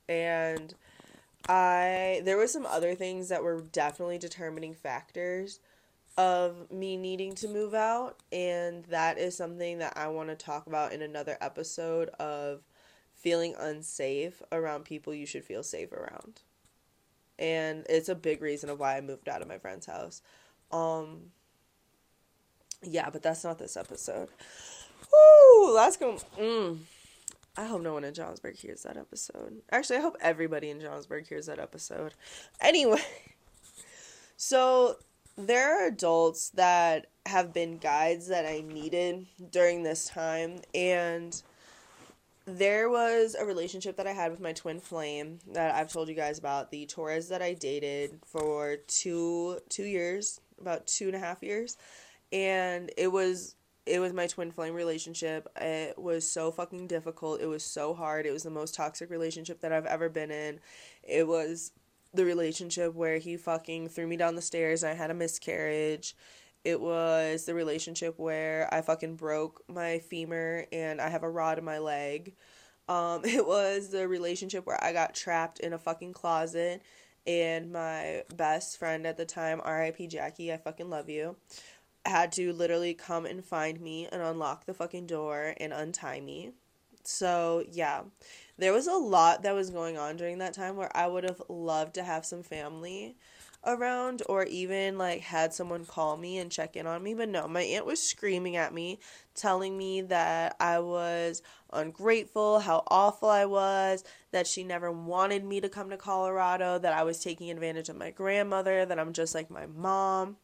[0.08, 0.74] And
[1.48, 5.60] I there were some other things that were definitely determining factors
[6.16, 10.68] of me needing to move out and that is something that I want to talk
[10.68, 12.62] about in another episode of
[13.14, 16.42] feeling unsafe around people you should feel safe around.
[17.38, 20.22] And it's a big reason of why I moved out of my friend's house.
[20.70, 21.30] Um
[22.82, 24.28] yeah, but that's not this episode.
[25.12, 26.18] Woo, that's going.
[26.38, 26.78] Mm.
[27.56, 29.62] I hope no one in Johnsburg hears that episode.
[29.70, 32.14] Actually, I hope everybody in Johnsburg hears that episode.
[32.60, 33.02] Anyway,
[34.36, 34.96] so
[35.36, 41.40] there are adults that have been guides that I needed during this time, and
[42.46, 46.14] there was a relationship that I had with my twin flame that I've told you
[46.14, 46.70] guys about.
[46.70, 51.76] The Taurus that I dated for two two years, about two and a half years,
[52.32, 53.54] and it was
[53.86, 55.48] it was my twin flame relationship.
[55.60, 57.40] It was so fucking difficult.
[57.40, 58.26] It was so hard.
[58.26, 60.60] It was the most toxic relationship that I've ever been in.
[61.02, 61.72] It was
[62.14, 66.14] the relationship where he fucking threw me down the stairs and I had a miscarriage.
[66.64, 71.58] It was the relationship where I fucking broke my femur and I have a rod
[71.58, 72.34] in my leg.
[72.88, 76.82] Um, it was the relationship where I got trapped in a fucking closet
[77.26, 81.36] and my best friend at the time, RIP Jackie, I fucking love you
[82.06, 86.52] had to literally come and find me and unlock the fucking door and untie me.
[87.02, 88.02] So, yeah.
[88.58, 91.42] There was a lot that was going on during that time where I would have
[91.48, 93.16] loved to have some family
[93.66, 97.48] around or even like had someone call me and check in on me but no
[97.48, 98.98] my aunt was screaming at me
[99.34, 105.60] telling me that I was ungrateful how awful I was that she never wanted me
[105.60, 109.34] to come to Colorado that I was taking advantage of my grandmother that I'm just
[109.34, 110.36] like my mom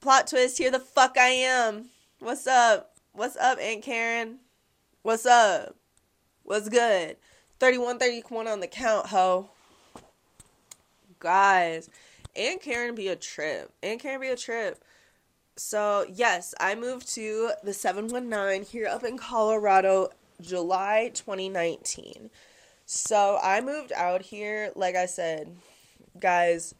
[0.00, 1.90] Plot twist, here the fuck I am.
[2.20, 2.94] What's up?
[3.12, 4.38] What's up, Aunt Karen?
[5.02, 5.76] What's up?
[6.42, 7.18] What's good?
[7.58, 9.50] 31 31 on the count, ho.
[11.20, 11.90] Guys,
[12.34, 13.72] Aunt Karen be a trip.
[13.82, 14.82] Aunt Karen be a trip.
[15.56, 20.08] So, yes, I moved to the 719 here up in Colorado
[20.40, 22.30] July 2019.
[22.86, 25.54] So, I moved out here, like I said,
[26.18, 26.74] guys,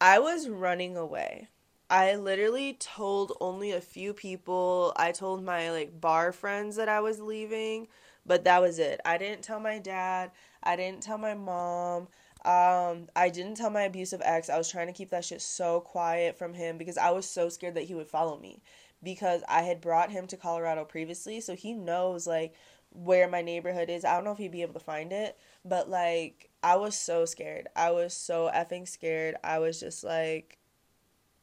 [0.00, 1.48] I was running away.
[1.90, 4.92] I literally told only a few people.
[4.96, 7.88] I told my like bar friends that I was leaving,
[8.24, 9.00] but that was it.
[9.04, 10.30] I didn't tell my dad.
[10.62, 12.06] I didn't tell my mom.
[12.44, 14.50] Um, I didn't tell my abusive ex.
[14.50, 17.48] I was trying to keep that shit so quiet from him because I was so
[17.48, 18.62] scared that he would follow me.
[19.02, 22.54] Because I had brought him to Colorado previously, so he knows like
[22.90, 24.04] where my neighborhood is.
[24.04, 27.24] I don't know if he'd be able to find it, but like I was so
[27.24, 27.68] scared.
[27.74, 29.36] I was so effing scared.
[29.42, 30.58] I was just like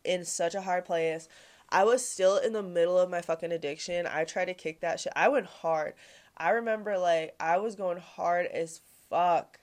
[0.03, 1.27] in such a hard place.
[1.69, 4.07] I was still in the middle of my fucking addiction.
[4.07, 5.13] I tried to kick that shit.
[5.15, 5.93] I went hard.
[6.37, 9.58] I remember like I was going hard as fuck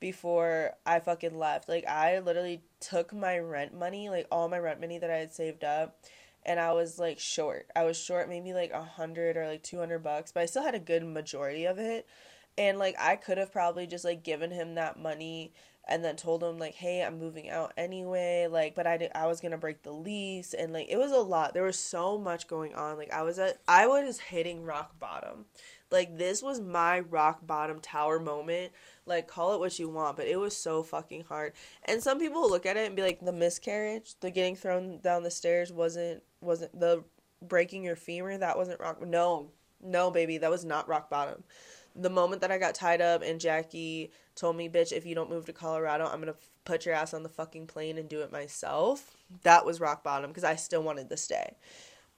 [0.00, 1.68] before I fucking left.
[1.68, 5.32] Like I literally took my rent money, like all my rent money that I had
[5.32, 5.98] saved up,
[6.44, 7.66] and I was like short.
[7.76, 10.64] I was short maybe like a hundred or like two hundred bucks, but I still
[10.64, 12.06] had a good majority of it.
[12.58, 15.52] And like I could have probably just like given him that money
[15.88, 19.26] and then told him like hey i'm moving out anyway like but i did, i
[19.26, 22.46] was gonna break the lease and like it was a lot there was so much
[22.46, 25.44] going on like i was at i was hitting rock bottom
[25.90, 28.72] like this was my rock bottom tower moment
[29.06, 31.52] like call it what you want but it was so fucking hard
[31.84, 35.22] and some people look at it and be like the miscarriage the getting thrown down
[35.22, 37.02] the stairs wasn't wasn't the
[37.42, 39.50] breaking your femur that wasn't rock no
[39.82, 41.42] no baby that was not rock bottom
[41.96, 45.30] the moment that I got tied up and Jackie told me, bitch, if you don't
[45.30, 48.32] move to Colorado, I'm to put your ass on the fucking plane and do it
[48.32, 49.16] myself.
[49.42, 51.56] That was rock bottom because I still wanted to stay.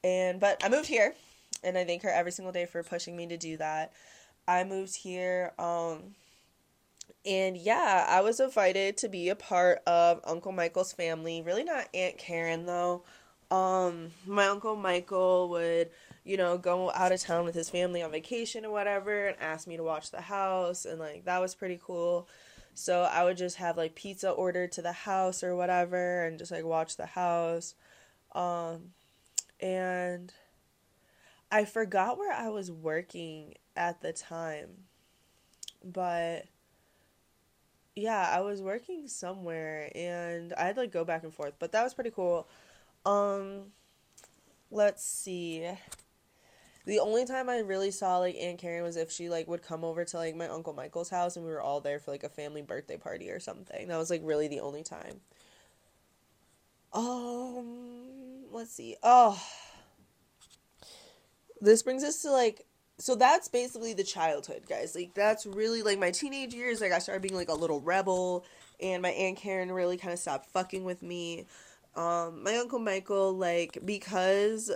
[0.05, 1.15] And, but I moved here
[1.63, 3.93] and I thank her every single day for pushing me to do that.
[4.47, 6.15] I moved here, um,
[7.25, 11.43] and yeah, I was invited to be a part of Uncle Michael's family.
[11.43, 13.05] Really not Aunt Karen though.
[13.51, 15.91] Um, my uncle Michael would
[16.25, 19.67] you know, go out of town with his family on vacation or whatever and ask
[19.67, 22.29] me to watch the house and like that was pretty cool.
[22.75, 26.53] So I would just have like pizza ordered to the house or whatever and just
[26.53, 27.75] like watch the house.
[28.35, 28.93] Um
[29.61, 30.33] and
[31.53, 34.87] I forgot where I was working at the time.
[35.85, 36.47] But
[37.95, 41.83] yeah, I was working somewhere and I had like go back and forth, but that
[41.83, 42.49] was pretty cool.
[43.07, 43.73] Um
[44.71, 45.69] let's see
[46.85, 49.85] the only time I really saw like Aunt Karen was if she like would come
[49.85, 52.29] over to like my uncle Michael's house and we were all there for like a
[52.29, 53.89] family birthday party or something.
[53.89, 55.21] That was like really the only time.
[56.93, 58.97] Um, let's see.
[59.03, 59.41] Oh,
[61.63, 62.67] this brings us to like
[62.99, 64.95] so that's basically the childhood, guys.
[64.95, 66.81] Like that's really like my teenage years.
[66.81, 68.45] Like I started being like a little rebel,
[68.81, 71.47] and my aunt Karen really kind of stopped fucking with me.
[71.97, 74.71] Um, my uncle Michael, like because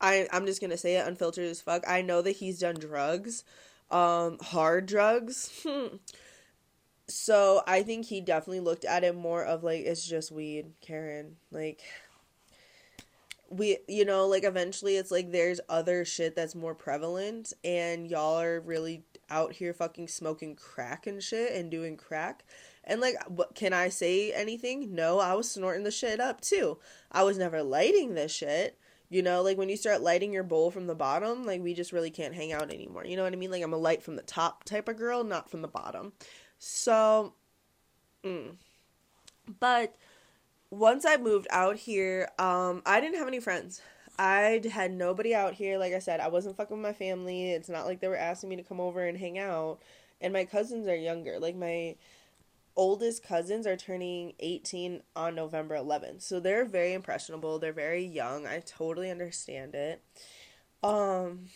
[0.00, 1.84] I I'm just gonna say it unfiltered as fuck.
[1.86, 3.44] I know that he's done drugs,
[3.90, 5.64] um, hard drugs.
[7.08, 11.36] so I think he definitely looked at it more of like it's just weed, Karen.
[11.50, 11.82] Like
[13.52, 18.40] we you know like eventually it's like there's other shit that's more prevalent and y'all
[18.40, 22.44] are really out here fucking smoking crack and shit and doing crack.
[22.84, 24.94] And like what can i say anything?
[24.94, 26.78] No i was snorting the shit up too.
[27.10, 28.78] I was never lighting this shit
[29.10, 29.42] you know?
[29.42, 32.34] Like when you start lighting your bowl from the bottom like we just really can't
[32.34, 33.04] hang out anymore.
[33.04, 33.50] You know what i mean?
[33.50, 36.12] Like i'm a light from the top type of girl not from the bottom.
[36.58, 37.34] So
[38.24, 38.56] mm.
[39.60, 39.94] but
[40.72, 43.82] once I moved out here, um, I didn't have any friends.
[44.18, 45.76] I had nobody out here.
[45.76, 47.52] Like I said, I wasn't fucking with my family.
[47.52, 49.80] It's not like they were asking me to come over and hang out.
[50.22, 51.38] And my cousins are younger.
[51.38, 51.96] Like my
[52.74, 56.22] oldest cousins are turning 18 on November 11th.
[56.22, 57.58] So they're very impressionable.
[57.58, 58.46] They're very young.
[58.46, 60.02] I totally understand it.
[60.82, 61.48] Um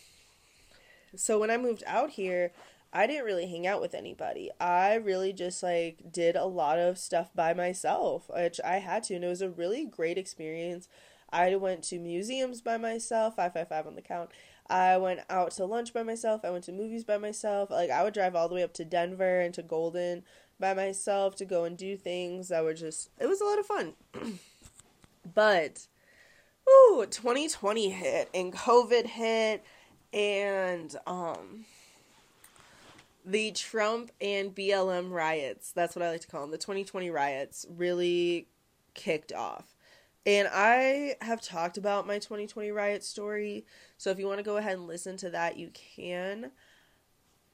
[1.15, 2.51] so when I moved out here,
[2.93, 4.49] I didn't really hang out with anybody.
[4.59, 9.15] I really just like did a lot of stuff by myself, which I had to,
[9.15, 10.87] and it was a really great experience.
[11.29, 14.29] I went to museums by myself, 555 on the count.
[14.69, 16.41] I went out to lunch by myself.
[16.43, 17.69] I went to movies by myself.
[17.69, 20.23] Like I would drive all the way up to Denver and to Golden
[20.59, 23.65] by myself to go and do things that were just it was a lot of
[23.65, 23.93] fun.
[25.35, 25.87] but
[26.69, 29.63] ooh, 2020 hit and COVID hit
[30.13, 31.65] and um
[33.27, 37.65] the Trump and BLM riots, that's what I like to call them, the 2020 riots,
[37.69, 38.47] really
[38.93, 39.75] kicked off.
[40.25, 43.65] And I have talked about my 2020 riot story.
[43.97, 46.51] So if you want to go ahead and listen to that, you can.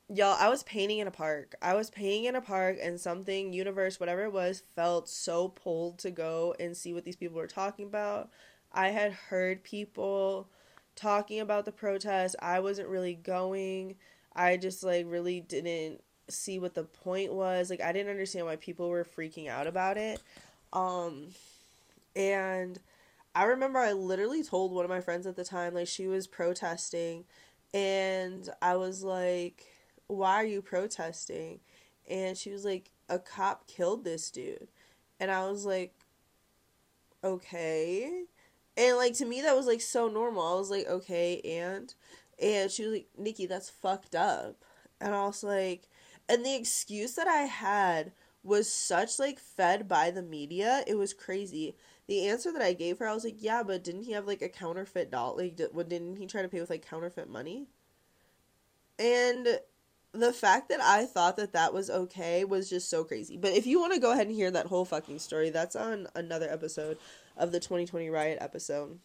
[0.10, 1.56] Y'all, I was painting in a park.
[1.60, 5.98] I was painting in a park, and something, universe, whatever it was, felt so pulled
[6.00, 8.30] to go and see what these people were talking about.
[8.72, 10.50] I had heard people
[10.96, 12.36] talking about the protest.
[12.40, 13.96] I wasn't really going
[14.36, 17.70] I just like really didn't see what the point was.
[17.70, 20.22] Like I didn't understand why people were freaking out about it.
[20.72, 21.28] Um
[22.16, 22.80] and
[23.36, 26.28] I remember I literally told one of my friends at the time like she was
[26.28, 27.26] protesting
[27.74, 29.66] and I was like,
[30.08, 31.60] "Why are you protesting?"
[32.10, 34.68] And she was like, "A cop killed this dude."
[35.20, 35.94] And I was like,
[37.24, 38.26] "Okay."
[38.78, 40.46] And like to me that was like so normal.
[40.46, 41.94] I was like, "Okay, and
[42.42, 44.56] and she was like, Nikki, that's fucked up.
[45.00, 45.88] And I was like,
[46.30, 48.12] and the excuse that I had
[48.44, 50.84] was such like fed by the media.
[50.88, 51.76] It was crazy.
[52.08, 54.42] The answer that I gave her, I was like, yeah, but didn't he have like
[54.42, 55.38] a counterfeit doll?
[55.38, 57.68] Like, did, didn't he try to pay with like counterfeit money?
[59.00, 59.60] And
[60.12, 63.38] the fact that I thought that that was okay was just so crazy.
[63.38, 66.08] But if you want to go ahead and hear that whole fucking story, that's on
[66.14, 66.98] another episode
[67.36, 69.00] of the 2020 riot episode.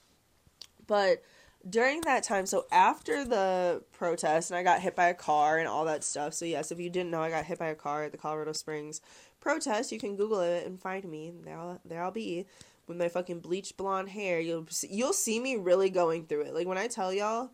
[0.87, 1.23] But
[1.69, 5.69] during that time, so after the protest, and I got hit by a car and
[5.69, 6.35] all that stuff.
[6.35, 8.53] So yes, if you didn't know, I got hit by a car at the Colorado
[8.53, 9.01] Springs
[9.41, 9.93] protest.
[9.93, 11.33] You can Google it and find me.
[11.45, 12.47] There, I'll, there I'll be
[12.87, 14.41] with my fucking bleached blonde hair.
[14.41, 16.55] You'll you'll see me really going through it.
[16.55, 17.51] Like when I tell y'all,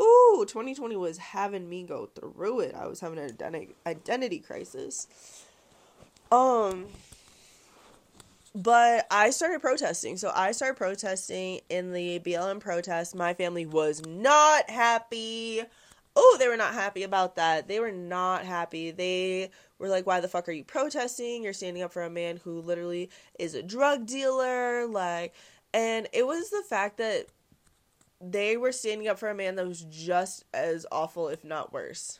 [0.00, 2.74] ooh, 2020 was having me go through it.
[2.74, 5.06] I was having an identity identity crisis.
[6.32, 6.86] Um
[8.54, 10.16] but I started protesting.
[10.16, 13.14] So I started protesting in the BLM protest.
[13.14, 15.62] My family was not happy.
[16.16, 17.68] Oh, they were not happy about that.
[17.68, 18.90] They were not happy.
[18.90, 21.44] They were like, why the fuck are you protesting?
[21.44, 24.86] You're standing up for a man who literally is a drug dealer.
[24.86, 25.32] Like,
[25.72, 27.26] and it was the fact that
[28.20, 32.18] they were standing up for a man that was just as awful, if not worse.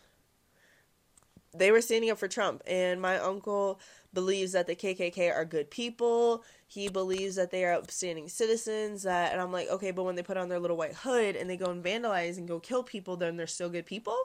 [1.52, 2.62] They were standing up for Trump.
[2.68, 3.80] And my uncle
[4.12, 6.44] believes that the KKK are good people.
[6.66, 9.02] He believes that they are upstanding citizens.
[9.04, 11.48] That, and I'm like, okay, but when they put on their little white hood and
[11.48, 14.16] they go and vandalize and go kill people, then they're still good people.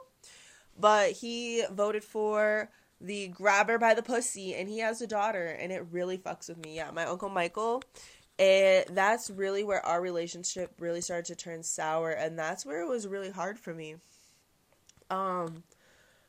[0.78, 2.70] But he voted for
[3.00, 6.58] the grabber by the pussy, and he has a daughter, and it really fucks with
[6.58, 6.76] me.
[6.76, 7.82] Yeah, my uncle Michael.
[8.38, 12.88] And that's really where our relationship really started to turn sour, and that's where it
[12.88, 13.96] was really hard for me.
[15.10, 15.62] Um,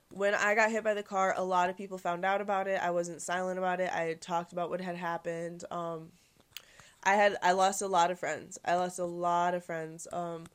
[0.09, 2.81] when I got hit by the car, a lot of people found out about it.
[2.81, 3.91] I wasn't silent about it.
[3.93, 5.63] I had talked about what had happened.
[5.69, 6.09] Um,
[7.03, 8.57] I had I lost a lot of friends.
[8.65, 10.07] I lost a lot of friends.
[10.11, 10.45] Um,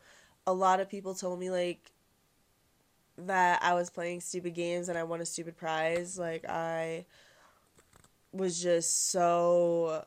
[0.47, 1.93] a lot of people told me like
[3.19, 6.19] that I was playing stupid games and I won a stupid prize.
[6.19, 7.05] Like I
[8.33, 10.05] was just so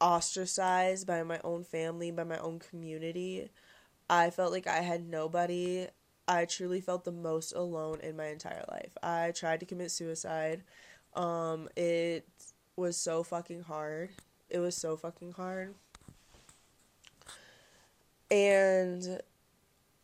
[0.00, 3.50] ostracized by my own family, by my own community.
[4.08, 5.88] I felt like I had nobody
[6.28, 8.96] I truly felt the most alone in my entire life.
[9.02, 10.62] I tried to commit suicide.
[11.14, 12.28] Um, it
[12.76, 14.10] was so fucking hard.
[14.50, 15.74] It was so fucking hard.
[18.30, 19.20] And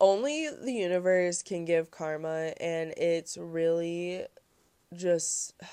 [0.00, 4.24] only the universe can give karma, and it's really
[4.94, 5.54] just.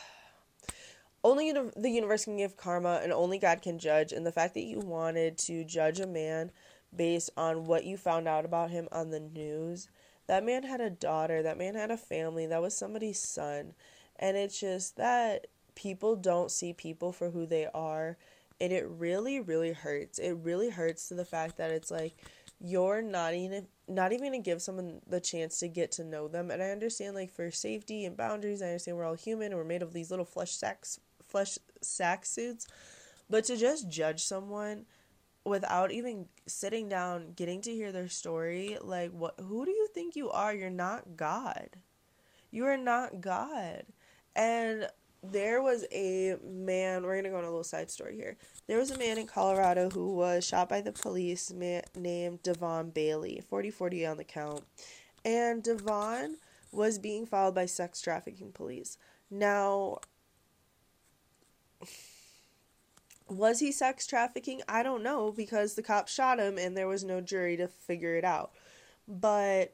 [1.23, 4.11] Only the universe can give karma, and only God can judge.
[4.11, 6.49] And the fact that you wanted to judge a man
[6.95, 9.87] based on what you found out about him on the news.
[10.27, 13.73] That man had a daughter, that man had a family, that was somebody's son.
[14.17, 18.17] And it's just that people don't see people for who they are.
[18.59, 20.19] And it really, really hurts.
[20.19, 22.15] It really hurts to the fact that it's like
[22.63, 26.51] you're not even not even gonna give someone the chance to get to know them.
[26.51, 29.63] And I understand like for safety and boundaries, I understand we're all human and we're
[29.63, 32.67] made of these little flesh sacks flesh sack suits.
[33.29, 34.85] But to just judge someone
[35.45, 40.15] without even sitting down, getting to hear their story, like what who do you think
[40.15, 40.53] you are?
[40.53, 41.69] You're not God.
[42.51, 43.83] You are not God.
[44.35, 44.87] And
[45.23, 48.37] there was a man, we're going to go on a little side story here.
[48.67, 52.89] There was a man in Colorado who was shot by the police man, named Devon
[52.89, 54.63] Bailey, 4040 on the count.
[55.23, 56.37] And Devon
[56.71, 58.97] was being followed by sex trafficking police.
[59.29, 59.99] Now,
[63.31, 64.61] was he sex trafficking?
[64.67, 68.15] I don't know because the cops shot him and there was no jury to figure
[68.15, 68.51] it out.
[69.07, 69.73] But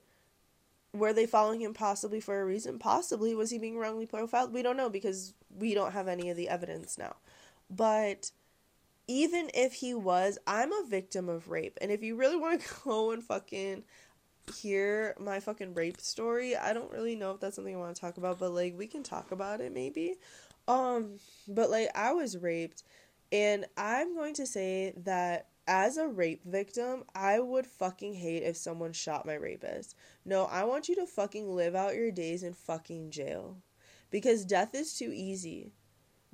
[0.94, 2.80] were they following him possibly for a reason?
[2.80, 3.36] Possibly.
[3.36, 4.54] Was he being wrongly profiled?
[4.54, 7.16] We don't know because we don't have any of the evidence now.
[7.70, 8.32] But
[9.08, 11.78] even if he was, I'm a victim of rape.
[11.82, 13.84] And if you really want to go and fucking
[14.56, 18.02] hear my fucking rape story, I don't really know if that's something I want to
[18.02, 20.16] talk about, but like we can talk about it maybe.
[20.68, 22.84] Um, but like I was raped
[23.32, 28.56] and I'm going to say that as a rape victim, I would fucking hate if
[28.56, 29.96] someone shot my rapist.
[30.24, 33.58] No, I want you to fucking live out your days in fucking jail.
[34.10, 35.74] Because death is too easy.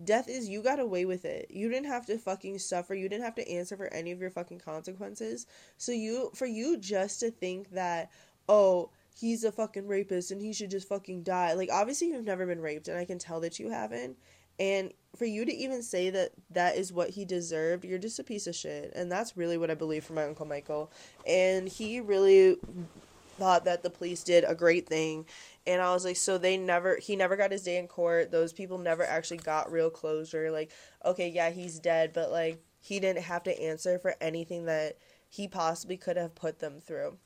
[0.03, 1.47] Death is you got away with it.
[1.49, 2.93] You didn't have to fucking suffer.
[2.93, 5.47] You didn't have to answer for any of your fucking consequences.
[5.77, 8.11] So you for you just to think that,
[8.47, 11.53] oh, he's a fucking rapist and he should just fucking die.
[11.53, 14.17] Like obviously you've never been raped and I can tell that you haven't.
[14.59, 18.23] And for you to even say that that is what he deserved, you're just a
[18.23, 18.91] piece of shit.
[18.95, 20.91] And that's really what I believe for my Uncle Michael.
[21.27, 22.57] And he really
[23.37, 25.25] thought that the police did a great thing.
[25.65, 28.31] And I was like, so they never, he never got his day in court.
[28.31, 30.51] Those people never actually got real closure.
[30.51, 30.71] Like,
[31.05, 34.97] okay, yeah, he's dead, but like, he didn't have to answer for anything that
[35.29, 37.17] he possibly could have put them through.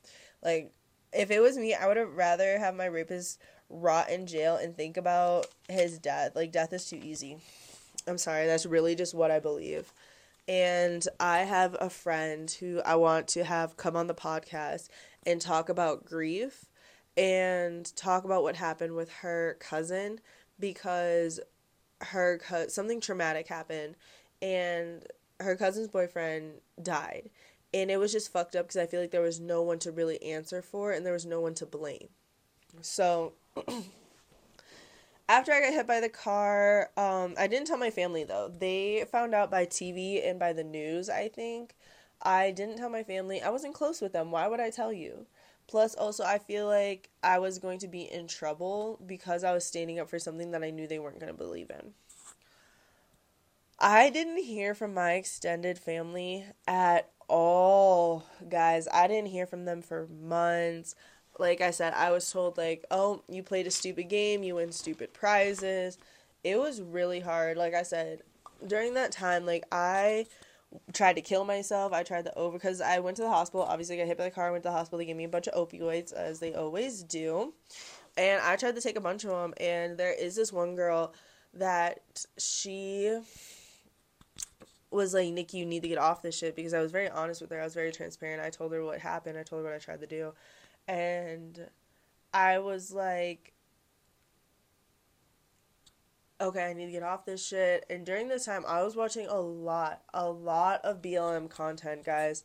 [0.42, 0.72] Like,
[1.12, 4.76] if it was me, I would have rather have my rapist rot in jail and
[4.76, 6.34] think about his death.
[6.34, 7.38] Like, death is too easy.
[8.06, 9.92] I'm sorry, that's really just what I believe.
[10.46, 14.88] And I have a friend who I want to have come on the podcast
[15.26, 16.64] and talk about grief
[17.18, 20.20] and talk about what happened with her cousin
[20.58, 21.40] because
[22.00, 23.96] her co- something traumatic happened
[24.40, 25.04] and
[25.40, 27.28] her cousin's boyfriend died.
[27.74, 29.92] And it was just fucked up because I feel like there was no one to
[29.92, 32.08] really answer for and there was no one to blame.
[32.80, 33.34] So
[35.28, 38.48] after I got hit by the car, um, I didn't tell my family though.
[38.48, 41.74] They found out by TV and by the news, I think.
[42.22, 43.40] I didn't tell my family.
[43.40, 44.30] I wasn't close with them.
[44.30, 45.26] Why would I tell you?
[45.68, 49.66] Plus, also, I feel like I was going to be in trouble because I was
[49.66, 51.92] standing up for something that I knew they weren't going to believe in.
[53.78, 58.88] I didn't hear from my extended family at all, guys.
[58.92, 60.94] I didn't hear from them for months
[61.38, 64.72] like I said, I was told like, "Oh, you played a stupid game, you win
[64.72, 65.98] stupid prizes."
[66.44, 67.56] It was really hard.
[67.56, 68.22] Like I said,
[68.66, 70.26] during that time, like I
[70.92, 71.92] tried to kill myself.
[71.92, 73.62] I tried to over because I went to the hospital.
[73.62, 74.50] Obviously, I got hit by the car.
[74.52, 74.98] Went to the hospital.
[74.98, 77.54] They gave me a bunch of opioids, as they always do.
[78.16, 79.54] And I tried to take a bunch of them.
[79.58, 81.14] And there is this one girl
[81.54, 82.00] that
[82.36, 83.20] she
[84.90, 87.40] was like, Nikki, you need to get off this shit because I was very honest
[87.40, 87.60] with her.
[87.60, 88.42] I was very transparent.
[88.42, 89.38] I told her what happened.
[89.38, 90.32] I told her what I tried to do
[90.88, 91.68] and
[92.32, 93.52] I was like,
[96.40, 97.84] okay, I need to get off this shit.
[97.90, 102.42] And during this time, I was watching a lot, a lot of BLM content, guys.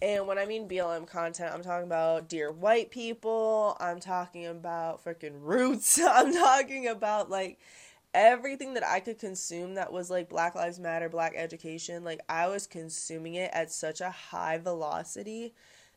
[0.00, 5.04] And when I mean BLM content, I'm talking about Dear White People, I'm talking about
[5.04, 7.58] freaking Roots, I'm talking about like
[8.14, 12.04] everything that I could consume that was like Black Lives Matter, Black education.
[12.04, 15.54] Like, I was consuming it at such a high velocity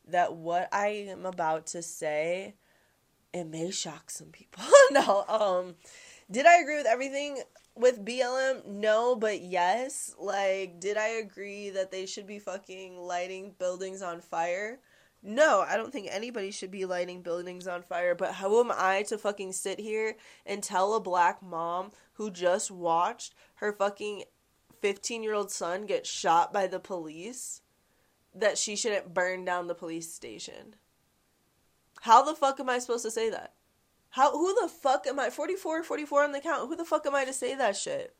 [0.07, 2.55] that what I am about to say
[3.33, 4.63] it may shock some people.
[4.91, 5.75] no, um
[6.31, 7.41] did I agree with everything
[7.75, 8.65] with BLM?
[8.65, 10.15] No, but yes.
[10.19, 14.79] Like did I agree that they should be fucking lighting buildings on fire?
[15.25, 19.03] No, I don't think anybody should be lighting buildings on fire, but how am I
[19.03, 24.23] to fucking sit here and tell a black mom who just watched her fucking
[24.81, 27.61] 15 year old son get shot by the police
[28.35, 30.75] that she shouldn't burn down the police station.
[32.01, 33.53] How the fuck am I supposed to say that?
[34.09, 36.67] How who the fuck am I 44 44 on the count?
[36.67, 38.15] Who the fuck am I to say that shit?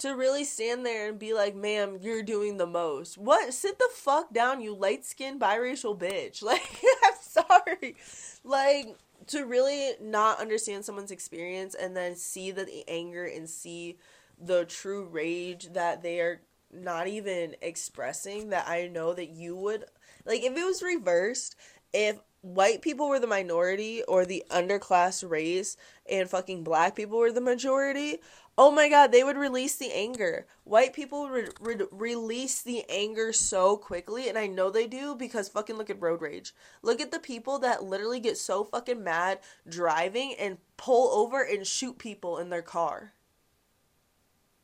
[0.00, 3.18] to really stand there and be like, ma'am, you're doing the most.
[3.18, 3.52] What?
[3.52, 6.42] Sit the fuck down, you light skinned biracial bitch.
[6.50, 6.62] Like,
[7.04, 7.96] I'm sorry.
[8.42, 8.96] Like,
[9.28, 13.98] to really not understand someone's experience and then see the anger and see
[14.42, 16.40] the true rage that they are
[16.72, 19.84] not even expressing that I know that you would
[20.24, 21.56] like if it was reversed
[21.92, 25.76] if white people were the minority or the underclass race
[26.10, 28.18] and fucking black people were the majority,
[28.56, 30.46] oh my god, they would release the anger.
[30.64, 35.14] White people would re- re- release the anger so quickly, and I know they do
[35.14, 36.54] because fucking look at road rage.
[36.82, 41.66] Look at the people that literally get so fucking mad driving and pull over and
[41.66, 43.12] shoot people in their car.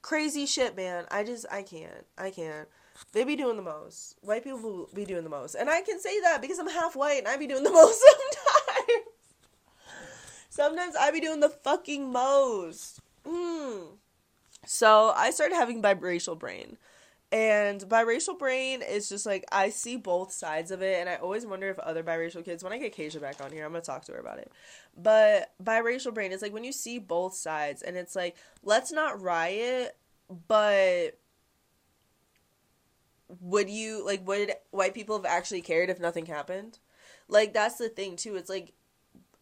[0.06, 1.04] Crazy shit, man.
[1.10, 2.06] I just, I can't.
[2.16, 2.68] I can't.
[3.10, 4.14] They be doing the most.
[4.20, 5.56] White people be doing the most.
[5.56, 8.00] And I can say that because I'm half white and I be doing the most
[8.00, 9.04] sometimes.
[10.48, 13.00] sometimes I be doing the fucking most.
[13.26, 13.96] Mm.
[14.64, 16.76] So I started having biracial brain.
[17.32, 21.44] And biracial brain is just like I see both sides of it, and I always
[21.44, 22.62] wonder if other biracial kids.
[22.62, 24.52] When I get Keisha back on here, I'm gonna talk to her about it.
[24.96, 29.20] But biracial brain is like when you see both sides, and it's like let's not
[29.20, 29.96] riot,
[30.46, 31.18] but
[33.40, 36.78] would you like would white people have actually cared if nothing happened?
[37.28, 38.36] Like that's the thing too.
[38.36, 38.72] It's like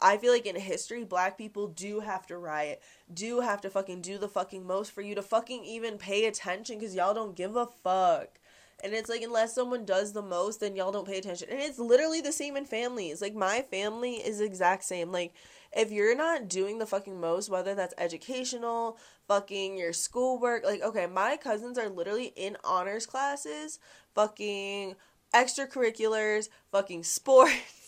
[0.05, 2.83] I feel like in history, black people do have to riot,
[3.13, 6.79] do have to fucking do the fucking most for you to fucking even pay attention
[6.79, 8.39] because y'all don't give a fuck.
[8.83, 11.49] And it's like, unless someone does the most, then y'all don't pay attention.
[11.51, 13.23] And it's literally the same in families.
[13.23, 15.11] Like, my family is exact same.
[15.11, 15.33] Like,
[15.75, 21.07] if you're not doing the fucking most, whether that's educational, fucking your schoolwork, like, okay,
[21.07, 23.79] my cousins are literally in honors classes,
[24.15, 24.97] fucking
[25.33, 27.84] extracurriculars, fucking sports.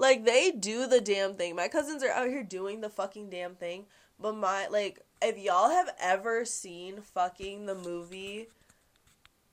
[0.00, 1.54] Like, they do the damn thing.
[1.54, 3.86] My cousins are out here doing the fucking damn thing.
[4.18, 8.48] But my, like, if y'all have ever seen fucking the movie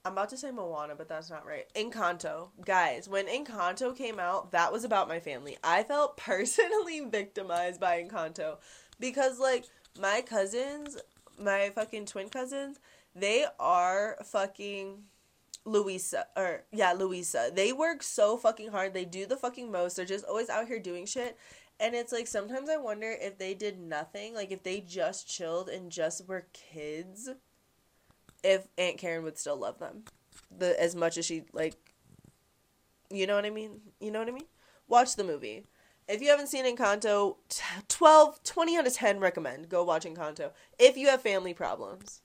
[0.08, 1.66] I'm about to say Moana, but that's not right.
[1.76, 2.48] Encanto.
[2.66, 5.58] Guys, when Encanto came out, that was about my family.
[5.66, 8.56] I felt personally victimized by Encanto
[9.02, 9.66] because like
[10.00, 10.98] my cousins,
[11.38, 12.80] my fucking twin cousins,
[13.16, 15.04] they are fucking
[15.68, 17.52] Luisa or yeah, Louisa.
[17.54, 18.94] They work so fucking hard.
[18.94, 19.96] They do the fucking most.
[19.96, 21.38] They're just always out here doing shit.
[21.80, 25.70] And it's like sometimes I wonder if they did nothing, like if they just chilled
[25.70, 27.30] and just were kids
[28.44, 30.04] if Aunt Karen would still love them,
[30.56, 31.76] the as much as she like.
[33.10, 33.80] You know what I mean?
[34.00, 34.48] You know what I mean?
[34.88, 35.66] Watch the movie.
[36.08, 37.36] If you haven't seen Encanto,
[37.90, 39.68] 12, 20 out of 10 recommend.
[39.68, 40.52] Go watch Encanto.
[40.80, 42.22] If you have family problems.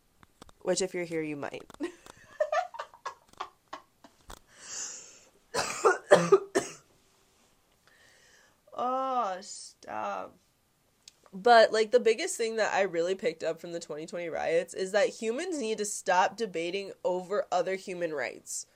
[0.61, 1.65] Which, if you're here, you might.
[8.75, 10.25] oh, stop.
[10.25, 10.31] Um,
[11.33, 14.93] but like the biggest thing that I really picked up from the 2020 riots is
[14.93, 18.67] that humans need to stop debating over other human rights.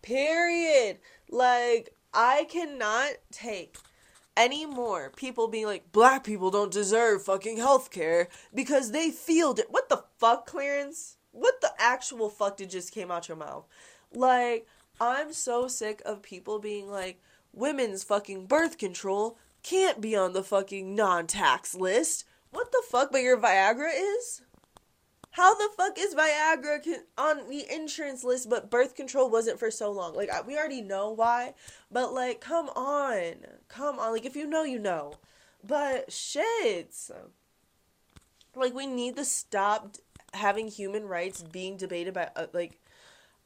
[0.00, 0.98] Period.
[1.30, 3.76] Like I cannot take
[4.36, 9.52] any more people being like black people don't deserve fucking health care because they feel
[9.52, 9.66] it.
[9.68, 11.16] What the fuck, Clarence?
[11.32, 13.66] What the actual fuck did just came out your mouth?
[14.14, 14.66] Like
[14.98, 17.20] I'm so sick of people being like
[17.52, 22.24] women's fucking birth control can't be on the fucking non tax list.
[22.50, 23.10] What the fuck?
[23.10, 24.42] But your Viagra is?
[25.32, 26.80] How the fuck is Viagra
[27.18, 30.14] on the insurance list, but birth control wasn't for so long?
[30.14, 31.54] Like, we already know why,
[31.90, 33.34] but like, come on.
[33.68, 34.12] Come on.
[34.12, 35.14] Like, if you know, you know.
[35.62, 36.94] But shit.
[38.54, 39.96] Like, we need to stop
[40.32, 42.80] having human rights being debated by, uh, like,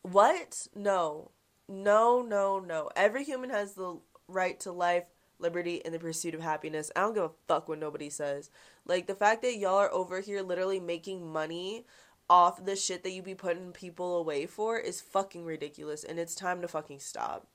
[0.02, 0.68] what?
[0.76, 1.30] No.
[1.66, 2.90] No, no, no.
[2.94, 3.98] Every human has the
[4.28, 5.04] right to life,
[5.40, 6.90] liberty, and the pursuit of happiness.
[6.94, 8.50] I don't give a fuck what nobody says.
[8.86, 11.84] Like the fact that y'all are over here literally making money
[12.28, 16.34] off the shit that you be putting people away for is fucking ridiculous and it's
[16.34, 17.46] time to fucking stop.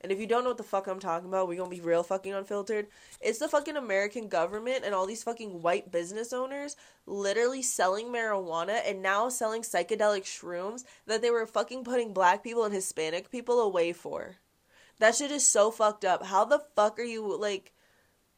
[0.00, 2.02] And if you don't know what the fuck I'm talking about, we're gonna be real
[2.02, 2.88] fucking unfiltered.
[3.20, 6.76] It's the fucking American government and all these fucking white business owners
[7.06, 12.64] literally selling marijuana and now selling psychedelic shrooms that they were fucking putting black people
[12.64, 14.36] and Hispanic people away for.
[14.98, 16.24] That shit is so fucked up.
[16.24, 17.72] How the fuck are you like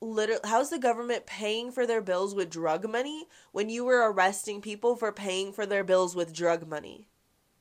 [0.01, 4.61] literally how's the government paying for their bills with drug money when you were arresting
[4.61, 7.09] people for paying for their bills with drug money?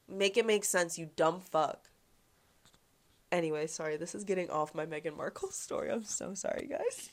[0.09, 1.89] Make it make sense, you dumb fuck.
[3.31, 5.91] Anyway, sorry, this is getting off my Meghan Markle story.
[5.91, 7.09] I'm so sorry, guys.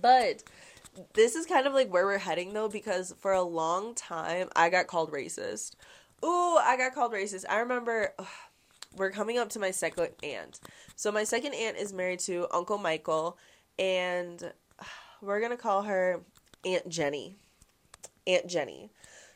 [0.00, 0.42] But
[1.14, 4.68] this is kind of like where we're heading though, because for a long time I
[4.68, 5.74] got called racist.
[6.24, 7.44] Ooh, I got called racist.
[7.48, 8.26] I remember ugh,
[8.96, 10.60] we're coming up to my second aunt.
[10.96, 13.38] So my second aunt is married to Uncle Michael,
[13.78, 14.52] and
[15.22, 16.20] we're gonna call her
[16.64, 17.36] Aunt Jenny.
[18.26, 18.90] Aunt Jenny.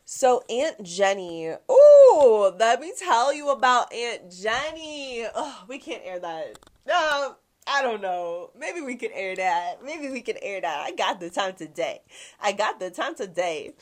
[0.04, 5.26] So Aunt Jenny, oh, let me tell you about Aunt Jenny.
[5.34, 6.58] Oh, we can't air that.
[6.86, 7.36] No,
[7.66, 8.50] I don't know.
[8.58, 9.82] Maybe we can air that.
[9.82, 10.80] Maybe we can air that.
[10.80, 12.02] I got the time today.
[12.40, 13.72] I got the time today.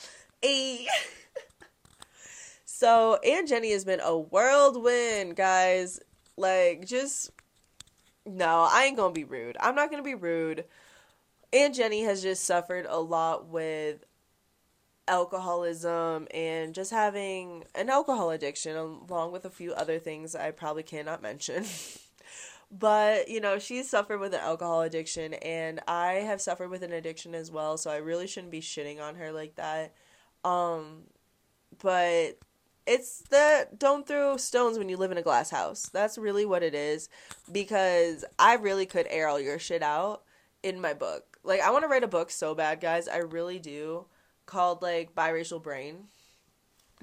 [0.41, 0.87] Hey.
[2.83, 6.01] so Aunt Jenny has been a whirlwind, guys.
[6.37, 7.30] Like, just
[8.26, 9.57] no, I ain't gonna be rude.
[9.61, 10.64] I'm not gonna be rude.
[11.53, 14.05] Aunt Jenny has just suffered a lot with
[15.07, 20.83] alcoholism and just having an alcohol addiction along with a few other things I probably
[20.83, 21.64] cannot mention.
[22.72, 26.93] but, you know, she's suffered with an alcohol addiction and I have suffered with an
[26.93, 29.95] addiction as well, so I really shouldn't be shitting on her like that.
[30.45, 31.05] Um
[31.80, 32.39] but
[32.87, 35.89] it's the don't throw stones when you live in a glass house.
[35.93, 37.09] That's really what it is
[37.51, 40.22] because I really could air all your shit out
[40.62, 41.39] in my book.
[41.45, 43.09] Like I want to write a book so bad, guys.
[43.09, 44.07] I really do
[44.47, 46.09] called like biracial brain.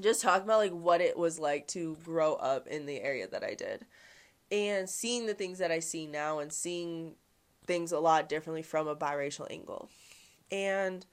[0.01, 3.43] Just talking about like what it was like to grow up in the area that
[3.43, 3.85] I did.
[4.51, 7.15] And seeing the things that I see now and seeing
[7.65, 9.89] things a lot differently from a biracial angle.
[10.51, 11.05] And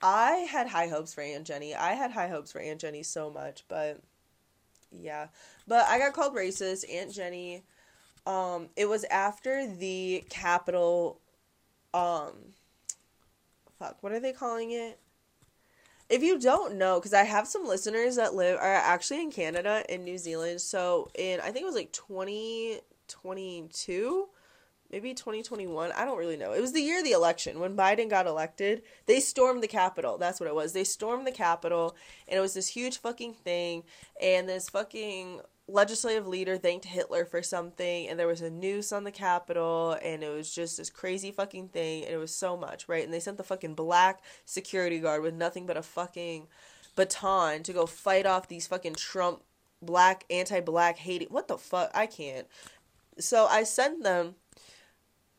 [0.00, 1.74] I had high hopes for Aunt Jenny.
[1.74, 4.00] I had high hopes for Aunt Jenny so much, but
[4.92, 5.28] yeah.
[5.66, 6.84] But I got called racist.
[6.92, 7.64] Aunt Jenny,
[8.26, 11.20] um, it was after the Capitol,
[11.92, 12.32] um,
[13.78, 14.98] fuck, what are they calling it?
[16.08, 19.84] If you don't know, because I have some listeners that live are actually in Canada
[19.90, 20.60] and New Zealand.
[20.60, 24.28] So in I think it was like twenty twenty two
[24.90, 26.52] maybe 2021 i don't really know.
[26.52, 28.82] It was the year of the election when biden got elected.
[29.06, 30.18] They stormed the capitol.
[30.18, 30.72] That's what it was.
[30.72, 33.84] They stormed the capitol and it was this huge fucking thing
[34.20, 39.04] and this fucking legislative leader thanked hitler for something and there was a noose on
[39.04, 42.88] the capitol and it was just this crazy fucking thing and it was so much
[42.88, 43.04] right?
[43.04, 46.46] And they sent the fucking black security guard with nothing but a fucking
[46.96, 49.42] baton to go fight off these fucking trump
[49.82, 51.90] black anti-black hating what the fuck?
[51.94, 52.46] I can't.
[53.18, 54.36] So i sent them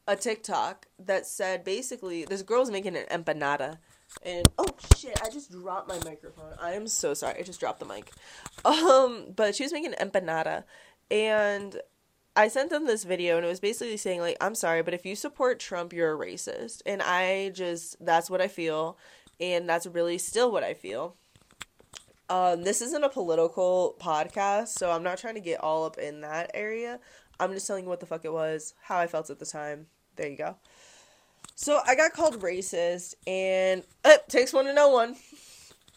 [0.09, 3.77] a TikTok that said basically this girl's making an empanada.
[4.23, 4.65] And oh
[4.97, 6.55] shit, I just dropped my microphone.
[6.59, 7.39] I am so sorry.
[7.39, 8.11] I just dropped the mic.
[8.65, 10.63] Um, but she was making an empanada
[11.11, 11.79] and
[12.35, 15.05] I sent them this video and it was basically saying like, "I'm sorry, but if
[15.05, 18.97] you support Trump, you're a racist." And I just that's what I feel
[19.39, 21.17] and that's really still what I feel.
[22.29, 26.21] Um, this isn't a political podcast, so I'm not trying to get all up in
[26.21, 26.99] that area.
[27.39, 29.87] I'm just telling you what the fuck it was, how I felt at the time,
[30.19, 30.57] there you go.
[31.55, 35.15] So I got called racist, and it takes one to know one.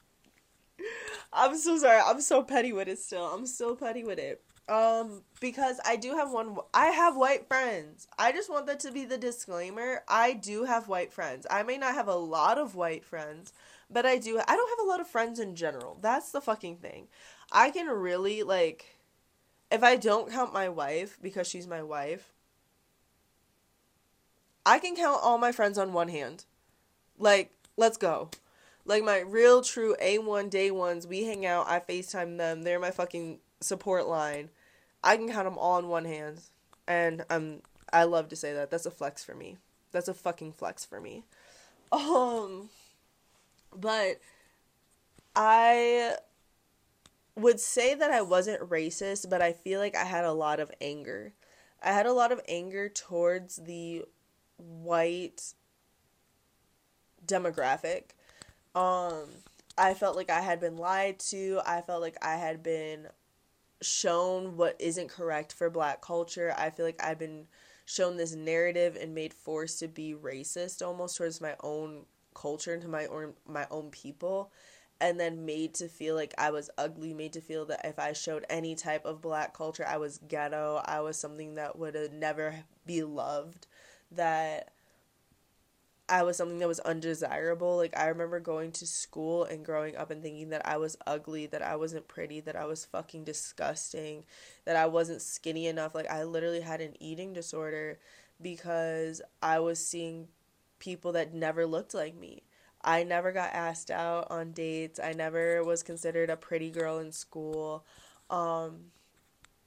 [1.32, 2.00] I'm so sorry.
[2.04, 3.24] I'm so petty with it still.
[3.24, 4.42] I'm still petty with it.
[4.68, 6.56] Um, because I do have one.
[6.72, 8.06] I have white friends.
[8.16, 10.02] I just want that to be the disclaimer.
[10.08, 11.46] I do have white friends.
[11.50, 13.52] I may not have a lot of white friends,
[13.90, 14.38] but I do.
[14.38, 15.98] I don't have a lot of friends in general.
[16.00, 17.08] That's the fucking thing.
[17.50, 18.96] I can really like,
[19.70, 22.31] if I don't count my wife because she's my wife,
[24.64, 26.44] I can count all my friends on one hand.
[27.18, 28.30] Like, let's go.
[28.84, 32.90] Like my real true A1 day ones, we hang out, I FaceTime them, they're my
[32.90, 34.50] fucking support line.
[35.04, 36.40] I can count them all on one hand.
[36.86, 38.70] And I'm I love to say that.
[38.70, 39.58] That's a flex for me.
[39.92, 41.24] That's a fucking flex for me.
[41.92, 42.70] Um
[43.74, 44.18] but
[45.36, 46.16] I
[47.36, 50.70] would say that I wasn't racist, but I feel like I had a lot of
[50.80, 51.32] anger.
[51.82, 54.04] I had a lot of anger towards the
[54.62, 55.54] white
[57.26, 58.10] demographic.
[58.74, 59.28] Um,
[59.76, 61.60] I felt like I had been lied to.
[61.66, 63.08] I felt like I had been
[63.80, 66.54] shown what isn't correct for black culture.
[66.56, 67.46] I feel like I've been
[67.84, 72.04] shown this narrative and made forced to be racist almost towards my own
[72.34, 74.50] culture and to my own my own people
[75.00, 78.12] and then made to feel like I was ugly, made to feel that if I
[78.12, 82.54] showed any type of black culture, I was ghetto, I was something that would never
[82.86, 83.66] be loved
[84.16, 84.72] that
[86.08, 87.76] I was something that was undesirable.
[87.76, 91.46] Like I remember going to school and growing up and thinking that I was ugly,
[91.46, 94.24] that I wasn't pretty, that I was fucking disgusting,
[94.64, 95.94] that I wasn't skinny enough.
[95.94, 97.98] Like I literally had an eating disorder
[98.40, 100.28] because I was seeing
[100.78, 102.42] people that never looked like me.
[102.84, 105.00] I never got asked out on dates.
[105.02, 107.86] I never was considered a pretty girl in school.
[108.28, 108.90] Um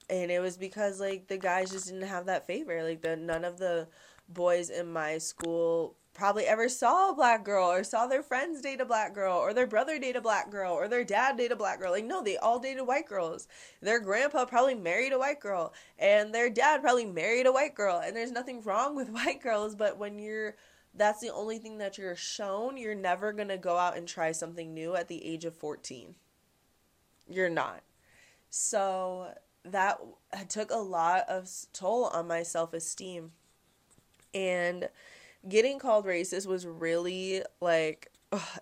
[0.08, 2.84] and it was because like the guys just didn't have that favor.
[2.84, 3.88] Like the none of the
[4.28, 8.80] boys in my school probably ever saw a black girl or saw their friends date
[8.80, 11.56] a black girl or their brother date a black girl or their dad date a
[11.56, 11.92] black girl.
[11.92, 13.46] Like, no, they all dated white girls.
[13.82, 18.00] Their grandpa probably married a white girl and their dad probably married a white girl.
[18.02, 20.56] And there's nothing wrong with white girls, but when you're
[20.94, 24.32] that's the only thing that you're shown, you're never going to go out and try
[24.32, 26.14] something new at the age of 14.
[27.28, 27.82] You're not.
[28.48, 30.00] So that
[30.48, 33.32] took a lot of toll on my self-esteem.
[34.34, 34.88] And
[35.48, 38.10] getting called racist was really like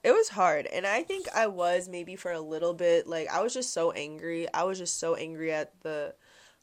[0.04, 0.66] it was hard.
[0.66, 3.92] And i think i was maybe for a little bit like i was just so
[3.92, 4.52] angry.
[4.54, 6.14] I was just so angry at the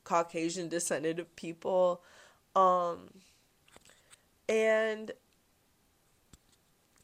[0.03, 2.03] caucasian descended people.
[2.55, 3.09] Um
[4.49, 5.11] and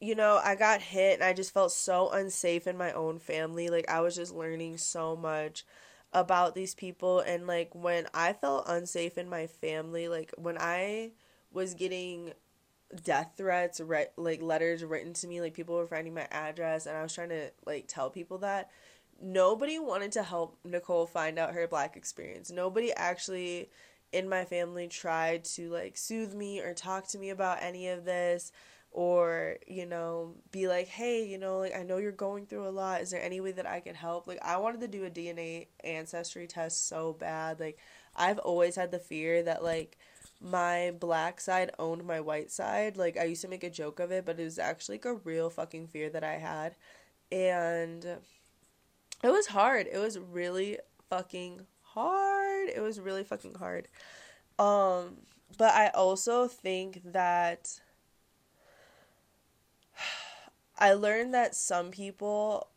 [0.00, 3.68] you know i got hit and i just felt so unsafe in my own family.
[3.68, 5.64] Like i was just learning so much
[6.12, 7.20] about these people.
[7.20, 11.12] And like when i felt unsafe in my family like when i
[11.58, 12.32] was getting
[13.04, 16.96] death threats, re- like letters written to me, like people were finding my address, and
[16.96, 18.70] I was trying to like tell people that.
[19.20, 22.52] Nobody wanted to help Nicole find out her black experience.
[22.52, 23.68] Nobody actually
[24.12, 28.04] in my family tried to like soothe me or talk to me about any of
[28.04, 28.52] this
[28.90, 32.70] or you know be like hey you know like i know you're going through a
[32.70, 35.10] lot is there any way that i can help like i wanted to do a
[35.10, 37.78] dna ancestry test so bad like
[38.16, 39.98] i've always had the fear that like
[40.40, 42.96] my black side owned my white side.
[42.96, 45.14] Like I used to make a joke of it, but it was actually like a
[45.14, 46.76] real fucking fear that I had.
[47.32, 49.88] And it was hard.
[49.90, 50.78] It was really
[51.10, 52.68] fucking hard.
[52.68, 53.88] It was really fucking hard.
[54.58, 55.18] Um
[55.56, 57.80] but I also think that
[60.78, 62.68] I learned that some people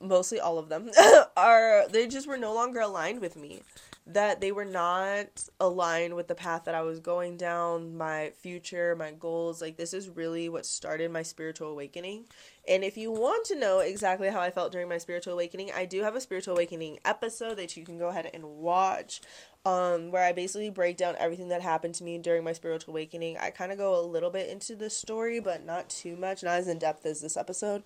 [0.00, 0.90] mostly all of them
[1.36, 3.62] are they just were no longer aligned with me
[4.06, 8.96] that they were not aligned with the path that I was going down, my future,
[8.96, 9.62] my goals.
[9.62, 12.24] Like, this is really what started my spiritual awakening.
[12.66, 15.84] And if you want to know exactly how I felt during my spiritual awakening, I
[15.84, 19.20] do have a spiritual awakening episode that you can go ahead and watch.
[19.64, 23.38] Um, where I basically break down everything that happened to me during my spiritual awakening.
[23.38, 26.58] I kind of go a little bit into the story, but not too much, not
[26.58, 27.84] as in depth as this episode.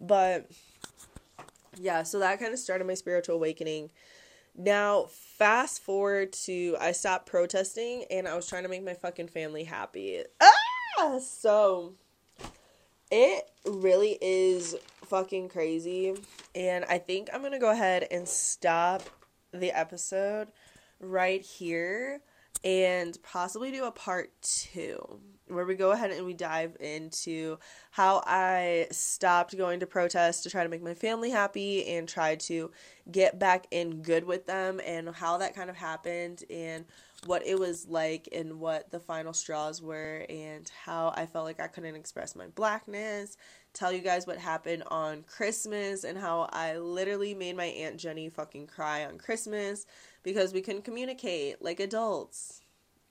[0.00, 0.50] But
[1.78, 3.90] yeah, so that kind of started my spiritual awakening.
[4.60, 9.28] Now, fast forward to I stopped protesting and I was trying to make my fucking
[9.28, 10.24] family happy.
[10.40, 11.18] Ah!
[11.20, 11.94] So
[13.10, 16.14] it really is fucking crazy.
[16.56, 19.02] And I think I'm going to go ahead and stop
[19.52, 20.48] the episode
[20.98, 22.20] right here
[22.64, 25.20] and possibly do a part two
[25.50, 27.58] where we go ahead and we dive into
[27.90, 32.36] how I stopped going to protest to try to make my family happy and try
[32.36, 32.70] to
[33.10, 36.84] get back in good with them and how that kind of happened and
[37.26, 41.60] what it was like and what the final straws were and how I felt like
[41.60, 43.36] I couldn't express my blackness.
[43.74, 48.28] Tell you guys what happened on Christmas and how I literally made my Aunt Jenny
[48.28, 49.86] fucking cry on Christmas
[50.22, 52.60] because we couldn't communicate like adults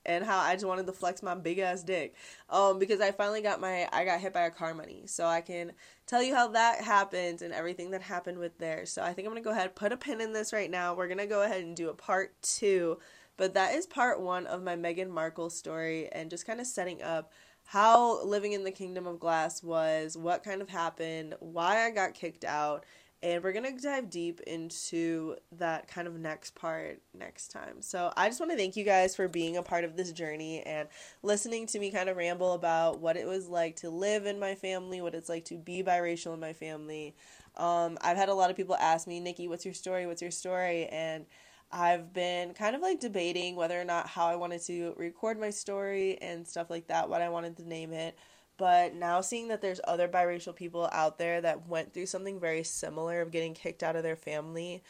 [0.08, 2.14] and how I just wanted to flex my big ass dick.
[2.50, 5.42] Um, because I finally got my I got hit by a car money, so I
[5.42, 5.72] can
[6.06, 8.86] tell you how that happened and everything that happened with there.
[8.86, 10.94] So I think I'm gonna go ahead put a pin in this right now.
[10.94, 12.98] We're gonna go ahead and do a part two,
[13.36, 17.02] but that is part one of my Meghan Markle story and just kind of setting
[17.02, 17.32] up
[17.64, 22.14] how living in the kingdom of glass was, what kind of happened, why I got
[22.14, 22.86] kicked out,
[23.22, 27.80] and we're gonna dive deep into that kind of next part next time.
[27.80, 30.62] So I just want to thank you guys for being a part of this journey
[30.62, 30.88] and
[31.22, 34.54] listening to me kind of ramble about what it was like to live in my
[34.54, 37.14] family, what it's like to be biracial in my family.
[37.56, 40.06] Um, I've had a lot of people ask me, Nikki, what's your story?
[40.06, 40.86] What's your story?
[40.86, 41.26] And
[41.70, 45.50] I've been kind of like debating whether or not how I wanted to record my
[45.50, 48.16] story and stuff like that, what I wanted to name it.
[48.58, 52.64] But now seeing that there's other biracial people out there that went through something very
[52.64, 54.82] similar of getting kicked out of their family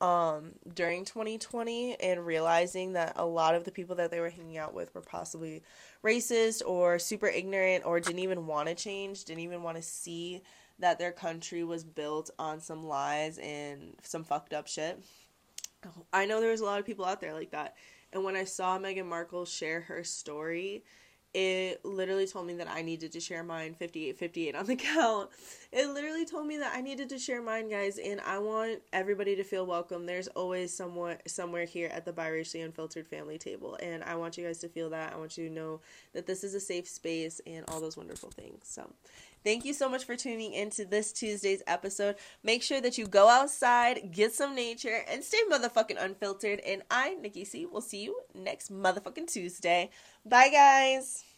[0.00, 4.58] um, during 2020 and realizing that a lot of the people that they were hanging
[4.58, 5.62] out with were possibly
[6.04, 10.42] racist or super ignorant or didn't even want to change, didn't even want to see
[10.78, 15.02] that their country was built on some lies and some fucked up shit.
[16.12, 17.76] I know there was a lot of people out there like that.
[18.12, 20.84] And when I saw Meghan Markle share her story,
[21.34, 25.30] it literally told me that I needed to share mine 5858 on the count.
[25.72, 29.34] It literally told me that I needed to share mine, guys, and I want everybody
[29.34, 30.06] to feel welcome.
[30.06, 34.44] There's always someone somewhere here at the biracially unfiltered family table, and I want you
[34.44, 35.12] guys to feel that.
[35.12, 35.80] I want you to know
[36.12, 38.60] that this is a safe space and all those wonderful things.
[38.62, 38.88] So,
[39.44, 42.16] Thank you so much for tuning into this Tuesday's episode.
[42.42, 46.60] Make sure that you go outside, get some nature, and stay motherfucking unfiltered.
[46.60, 49.90] And I, Nikki C, will see you next motherfucking Tuesday.
[50.24, 51.33] Bye, guys.